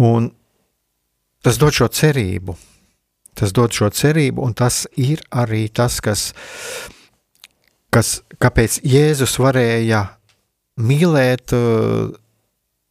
Un 0.05 0.31
tas 1.45 1.59
dod 1.61 1.75
šo 1.77 1.87
cerību, 1.93 2.57
Tas 3.35 3.51
dod 3.51 3.73
šo 3.75 3.89
cerību, 3.91 4.45
un 4.47 4.53
tas 4.55 4.85
ir 4.95 5.19
arī 5.35 5.65
tas, 5.67 5.99
kas, 5.99 6.29
kas 7.91 8.21
kāpēc 8.41 8.79
Jēzus 8.85 9.37
varēja 9.41 10.01
mīlēt 10.81 11.53
uh, 11.55 12.13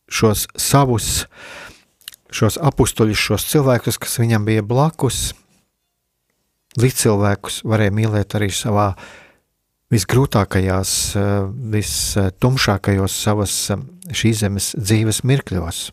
šos 0.09 0.47
savus, 0.61 1.27
šos 2.35 2.59
apstuļus, 2.63 3.25
šos 3.29 3.49
cilvēkus, 3.53 4.01
kas 4.01 4.19
viņam 4.23 4.47
bija 4.49 4.65
blakus. 4.67 5.33
Līdzcilvēkus 6.81 7.61
varēja 7.69 7.95
mīlēt 7.95 8.35
arī 8.35 8.51
savā 8.55 8.93
visgrūtākajās, 9.95 10.95
uh, 11.19 11.29
vistumšākajos 11.75 13.21
savas 13.27 13.59
um, 13.75 13.87
šīs 14.11 14.43
zemes 14.43 14.73
dzīves 14.81 15.23
mirkļos. 15.29 15.87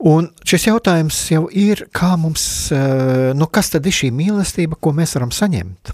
Un 0.00 0.30
šis 0.48 0.64
jautājums 0.70 1.16
jau 1.28 1.42
ir, 1.52 1.84
kā 1.92 2.14
mums, 2.16 2.42
eh, 2.72 3.32
nu 3.36 3.46
kas 3.52 3.68
tad 3.74 3.84
ir 3.84 3.92
šī 3.92 4.08
mīlestība, 4.16 4.78
ko 4.80 4.94
mēs 4.96 5.12
varam 5.18 5.28
saņemt? 5.28 5.92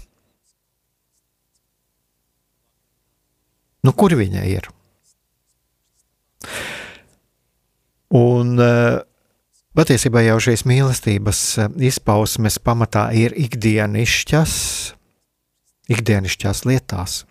Nu, 3.85 3.93
kur 3.93 4.15
viņa 4.17 4.43
ir? 4.49 4.69
Un 8.17 8.55
eh, 8.63 8.97
patiesībā 9.77 10.23
jau 10.25 10.37
šīs 10.47 10.65
mīlestības 10.69 11.41
eh, 11.61 11.71
izpausmes 11.91 12.59
pamatā 12.63 13.09
ir 13.15 13.35
ikdienišķas, 13.37 14.53
ikdienišķās 15.93 16.63
lietās, 16.67 17.23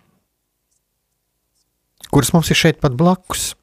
kuras 2.13 2.33
mums 2.37 2.53
ir 2.53 2.61
šeit 2.61 2.83
pat 2.85 2.97
blakus 2.97 3.55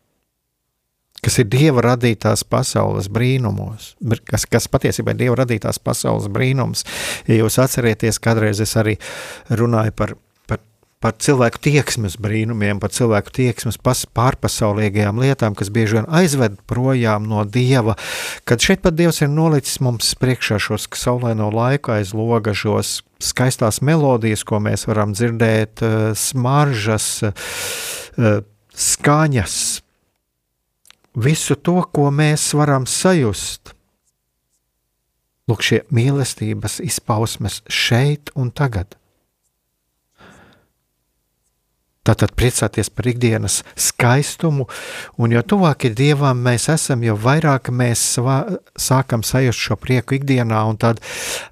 kas 1.24 1.40
ir 1.40 1.48
Dieva 1.52 1.84
radītās 1.86 2.44
pasaules 2.48 3.08
brīnumos, 3.14 3.94
kas, 4.28 4.46
kas 4.50 4.68
patiesībā 4.72 5.14
ir 5.14 5.22
Dieva 5.22 5.40
radītās 5.44 5.80
pasaules 5.84 6.28
brīnums. 6.34 6.84
Ja 7.30 7.40
jūs 7.40 7.60
atcerieties, 7.64 8.20
kādreiz 8.24 8.60
es 8.64 8.76
arī 8.80 8.98
runāju 9.48 9.96
par, 9.96 10.16
par, 10.18 10.33
par 11.04 11.18
cilvēku 11.20 11.60
tieksmes 11.66 12.16
brīnumiem, 12.22 12.80
par 12.80 12.94
cilvēku 12.96 13.34
tieksmes 13.36 13.76
pārpasaulīgajām 13.84 15.20
lietām, 15.20 15.58
kas 15.60 15.72
bieži 15.74 16.00
vien 16.00 16.08
aizved 16.08 16.56
projām 16.70 17.28
no 17.28 17.44
Dieva, 17.44 17.98
kad 18.48 18.64
šeit 18.64 18.86
pat 18.86 18.96
Dievs 18.96 19.20
ir 19.26 19.32
nolicis 19.34 19.82
mums 19.84 20.14
priekšā 20.22 20.62
šos 20.64 20.88
saulēno 20.96 21.50
laiku 21.52 21.98
aiz 21.98 22.16
loga 22.16 22.56
šos 22.56 23.02
skaistās 23.24 23.82
melodijas, 23.84 24.46
ko 24.48 24.62
mēs 24.64 24.88
varam 24.88 25.12
dzirdēt, 25.16 25.84
eh, 25.84 26.16
smaržas, 26.16 27.10
eh, 27.24 28.42
skaņas, 28.72 29.82
visu 31.16 31.56
to, 31.56 31.84
ko 31.94 32.10
mēs 32.12 32.54
varam 32.56 32.88
sajust. 32.88 33.74
Lūk, 35.52 35.60
šie 35.60 35.84
mīlestības 35.92 36.80
izpausmes 36.80 37.62
šeit 37.68 38.32
un 38.36 38.52
tagad. 38.52 38.96
Tātad 42.04 42.34
priecāties 42.36 42.90
par 42.92 43.08
ikdienas 43.08 43.62
skaistumu, 43.80 44.66
un 45.16 45.32
jo 45.32 45.40
tuvāk 45.48 45.86
ir 45.88 45.94
dievam 45.96 46.42
mēs 46.44 46.66
esam, 46.74 47.00
jo 47.08 47.16
vairāk 47.16 47.70
mēs 47.72 48.02
svā, 48.18 48.42
sākam 48.76 49.24
sajust 49.24 49.64
šo 49.70 49.78
prieku 49.80 50.18
ikdienā, 50.18 50.66
un 50.68 50.76
tad 50.84 51.00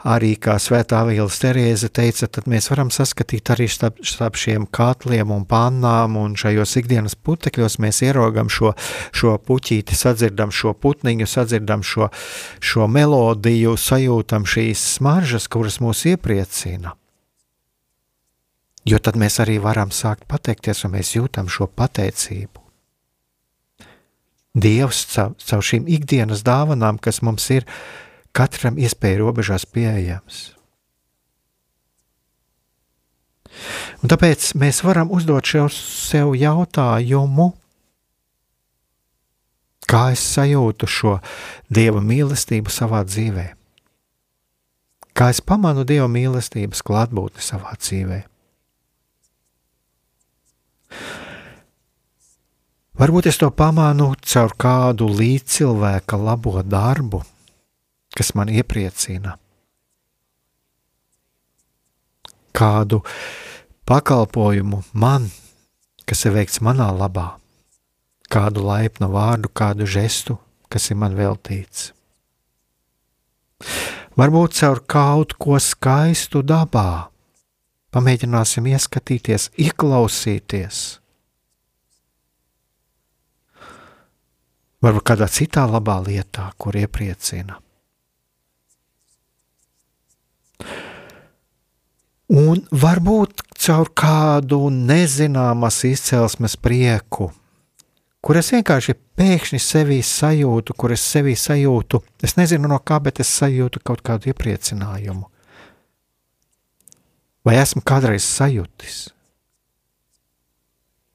arī, 0.03 0.33
kā 0.35 0.57
Svētā 0.59 1.05
Vīla 1.07 1.31
Terēze 1.31 1.87
teica, 1.95 2.27
tad 2.27 2.51
mēs 2.51 2.67
varam 2.67 2.91
saskatīt 2.91 3.53
arī 3.55 3.69
starp, 3.71 4.03
starp 4.03 4.35
šiem 4.35 4.67
katliem 4.67 5.31
un 5.31 5.47
pannām, 5.47 6.19
un 6.19 6.35
šajos 6.35 6.75
ikdienas 6.83 7.15
putekļos 7.15 7.79
mēs 7.79 8.03
ierogam 8.09 8.51
šo, 8.51 8.75
šo 9.15 9.37
puķīti, 9.39 9.95
sadzirdam 9.95 10.51
šo 10.51 10.75
putniņu, 10.75 11.31
sadzirdam 11.31 11.79
šo, 11.79 12.11
šo 12.59 12.91
melodiju, 12.91 13.79
sajūtam 13.79 14.43
šīs 14.43 14.83
smaržas, 14.97 15.47
kuras 15.47 15.79
mūs 15.79 16.09
iepriecina. 16.11 16.97
Jo 18.87 18.97
tad 18.97 19.17
mēs 19.19 19.37
arī 19.43 19.59
varam 19.61 19.91
sākt 19.93 20.25
pateikties, 20.29 20.85
un 20.87 20.95
mēs 20.95 21.13
jūtam 21.13 21.49
šo 21.51 21.67
pateicību. 21.69 22.61
Dievs 24.51 25.05
caur, 25.13 25.35
caur 25.37 25.61
šīm 25.63 25.85
ikdienas 25.87 26.41
dāvanām, 26.43 26.97
kas 26.99 27.21
mums 27.23 27.45
ir 27.53 27.67
katram 28.35 28.79
iespēja 28.81 29.21
robežās 29.21 29.67
pieejams. 29.69 30.49
Un 34.01 34.11
tāpēc 34.11 34.53
mēs 34.57 34.81
varam 34.83 35.11
uzdot 35.13 35.45
sev 35.75 36.33
jautājumu, 36.39 37.51
kā 39.91 40.03
es 40.15 40.23
sajūtu 40.35 40.87
šo 40.87 41.17
dieva 41.69 42.01
mīlestību 42.01 42.71
savā 42.71 43.03
dzīvē, 43.05 43.47
kā 45.13 45.29
es 45.35 45.43
pamanu 45.43 45.85
dieva 45.87 46.07
mīlestības 46.11 46.83
klātbūtni 46.87 47.43
savā 47.43 47.75
dzīvēm. 47.77 48.30
Varbūt 53.01 53.31
es 53.31 53.39
to 53.41 53.47
pamānu 53.49 54.11
caur 54.21 54.51
kādu 54.61 55.07
līdzcilvēka 55.09 56.19
labo 56.21 56.61
darbu, 56.61 57.23
kas 58.13 58.29
man 58.37 58.51
iepriecina, 58.53 59.39
kādu 62.53 63.01
pakalpojumu 63.89 64.83
man, 64.93 65.25
kas 66.05 66.21
ir 66.29 66.37
veikts 66.37 66.61
manā 66.61 66.91
labā, 66.93 67.25
kādu 68.29 68.67
laipnu 68.69 69.09
vārdu, 69.09 69.49
kādu 69.49 69.89
žestu, 69.89 70.37
kas 70.69 70.91
ir 70.93 71.01
man 71.01 71.17
veltīts. 71.17 71.89
Varbūt 74.13 74.61
caur 74.61 74.85
kaut 74.85 75.39
ko 75.41 75.57
skaistu 75.57 76.45
dabā, 76.45 77.07
Pamēģināsim 77.91 78.69
ieskatīties, 78.71 79.49
ieklausīties 79.59 81.00
varbūt 84.81 85.05
kādā 85.11 85.27
citā 85.31 85.65
labā 85.69 85.99
lietā, 86.05 86.49
kur 86.57 86.77
iepriecina. 86.77 87.59
Un 92.31 92.61
varbūt 92.71 93.43
caur 93.59 93.89
kādu 93.91 94.69
nezināmas 94.71 95.81
izcelsmes 95.83 96.55
prieku, 96.55 97.27
kur 98.23 98.39
es 98.39 98.53
vienkārši 98.53 98.95
pēkšņi 99.19 99.59
sevī 99.59 99.99
sajūtu, 100.05 100.75
kur 100.77 100.93
es 100.95 101.03
sevī 101.03 101.35
sajūtu, 101.35 101.99
es 102.23 102.37
nezinu 102.39 102.71
no 102.71 102.79
kā, 102.79 103.01
bet 103.03 103.19
es 103.19 103.33
sajūtu 103.41 103.83
kaut 103.83 104.01
kādu 104.05 104.31
iepriecinājumu. 104.31 105.27
Vai 107.43 107.57
esmu 107.57 107.81
kādreiz 107.83 108.23
sajūtis? 108.23 109.09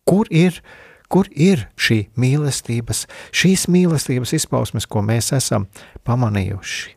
Kur 0.06 0.28
ir, 0.30 0.60
kur 1.08 1.30
ir 1.30 1.68
šī 1.76 2.02
mīlestības, 2.18 3.06
šīs 3.32 3.68
mīlestības 3.72 4.36
izpausmes, 4.40 4.88
ko 4.90 5.04
mēs 5.06 5.32
esam 5.36 5.68
pamanījuši? 6.06 6.96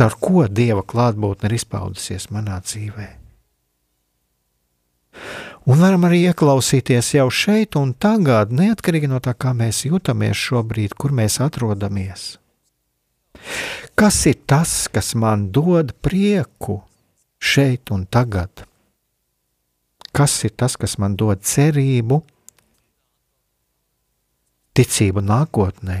caur 0.00 0.16
ko 0.16 0.44
Dieva 0.48 0.84
klātbūtne 0.86 1.50
ir 1.50 1.56
izpaudusies 1.58 2.30
manā 2.34 2.60
dzīvē. 2.64 3.08
Un 5.68 5.82
varam 5.82 6.06
arī 6.08 6.22
ieklausīties 6.30 7.12
jau 7.18 7.26
šeit 7.28 7.76
un 7.76 7.92
tagad, 7.92 8.54
neatkarīgi 8.54 9.10
no 9.10 9.18
tā, 9.20 9.34
kā 9.36 9.52
mēs 9.56 9.84
jūtamies 9.84 10.38
šobrīd, 10.38 10.94
kur 10.96 11.12
mēs 11.12 11.36
atrodamies. 11.44 12.38
Kas 13.98 14.22
ir 14.30 14.40
tas, 14.48 14.86
kas 14.88 15.12
man 15.18 15.50
dod 15.52 15.92
prieku 16.00 16.80
šeit 17.36 17.92
un 17.92 18.06
tagad? 18.08 18.64
Kas 20.12 20.36
ir 20.44 20.54
tas, 20.58 20.76
kas 20.76 20.96
man 20.98 21.14
dod 21.16 21.44
cerību, 21.46 22.20
ticību 24.74 25.22
nākotnē 25.22 26.00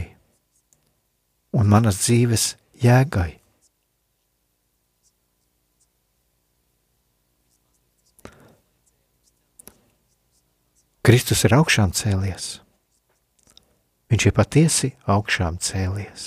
un 1.54 1.70
manas 1.70 2.02
dzīves 2.02 2.54
jēgai? 2.82 3.40
Kristus 11.06 11.46
ir 11.48 11.54
augšām 11.56 11.94
cēlies. 11.96 12.58
Viņš 14.10 14.26
ir 14.26 14.34
patiesi 14.36 14.90
augšām 15.10 15.56
cēlies. 15.62 16.26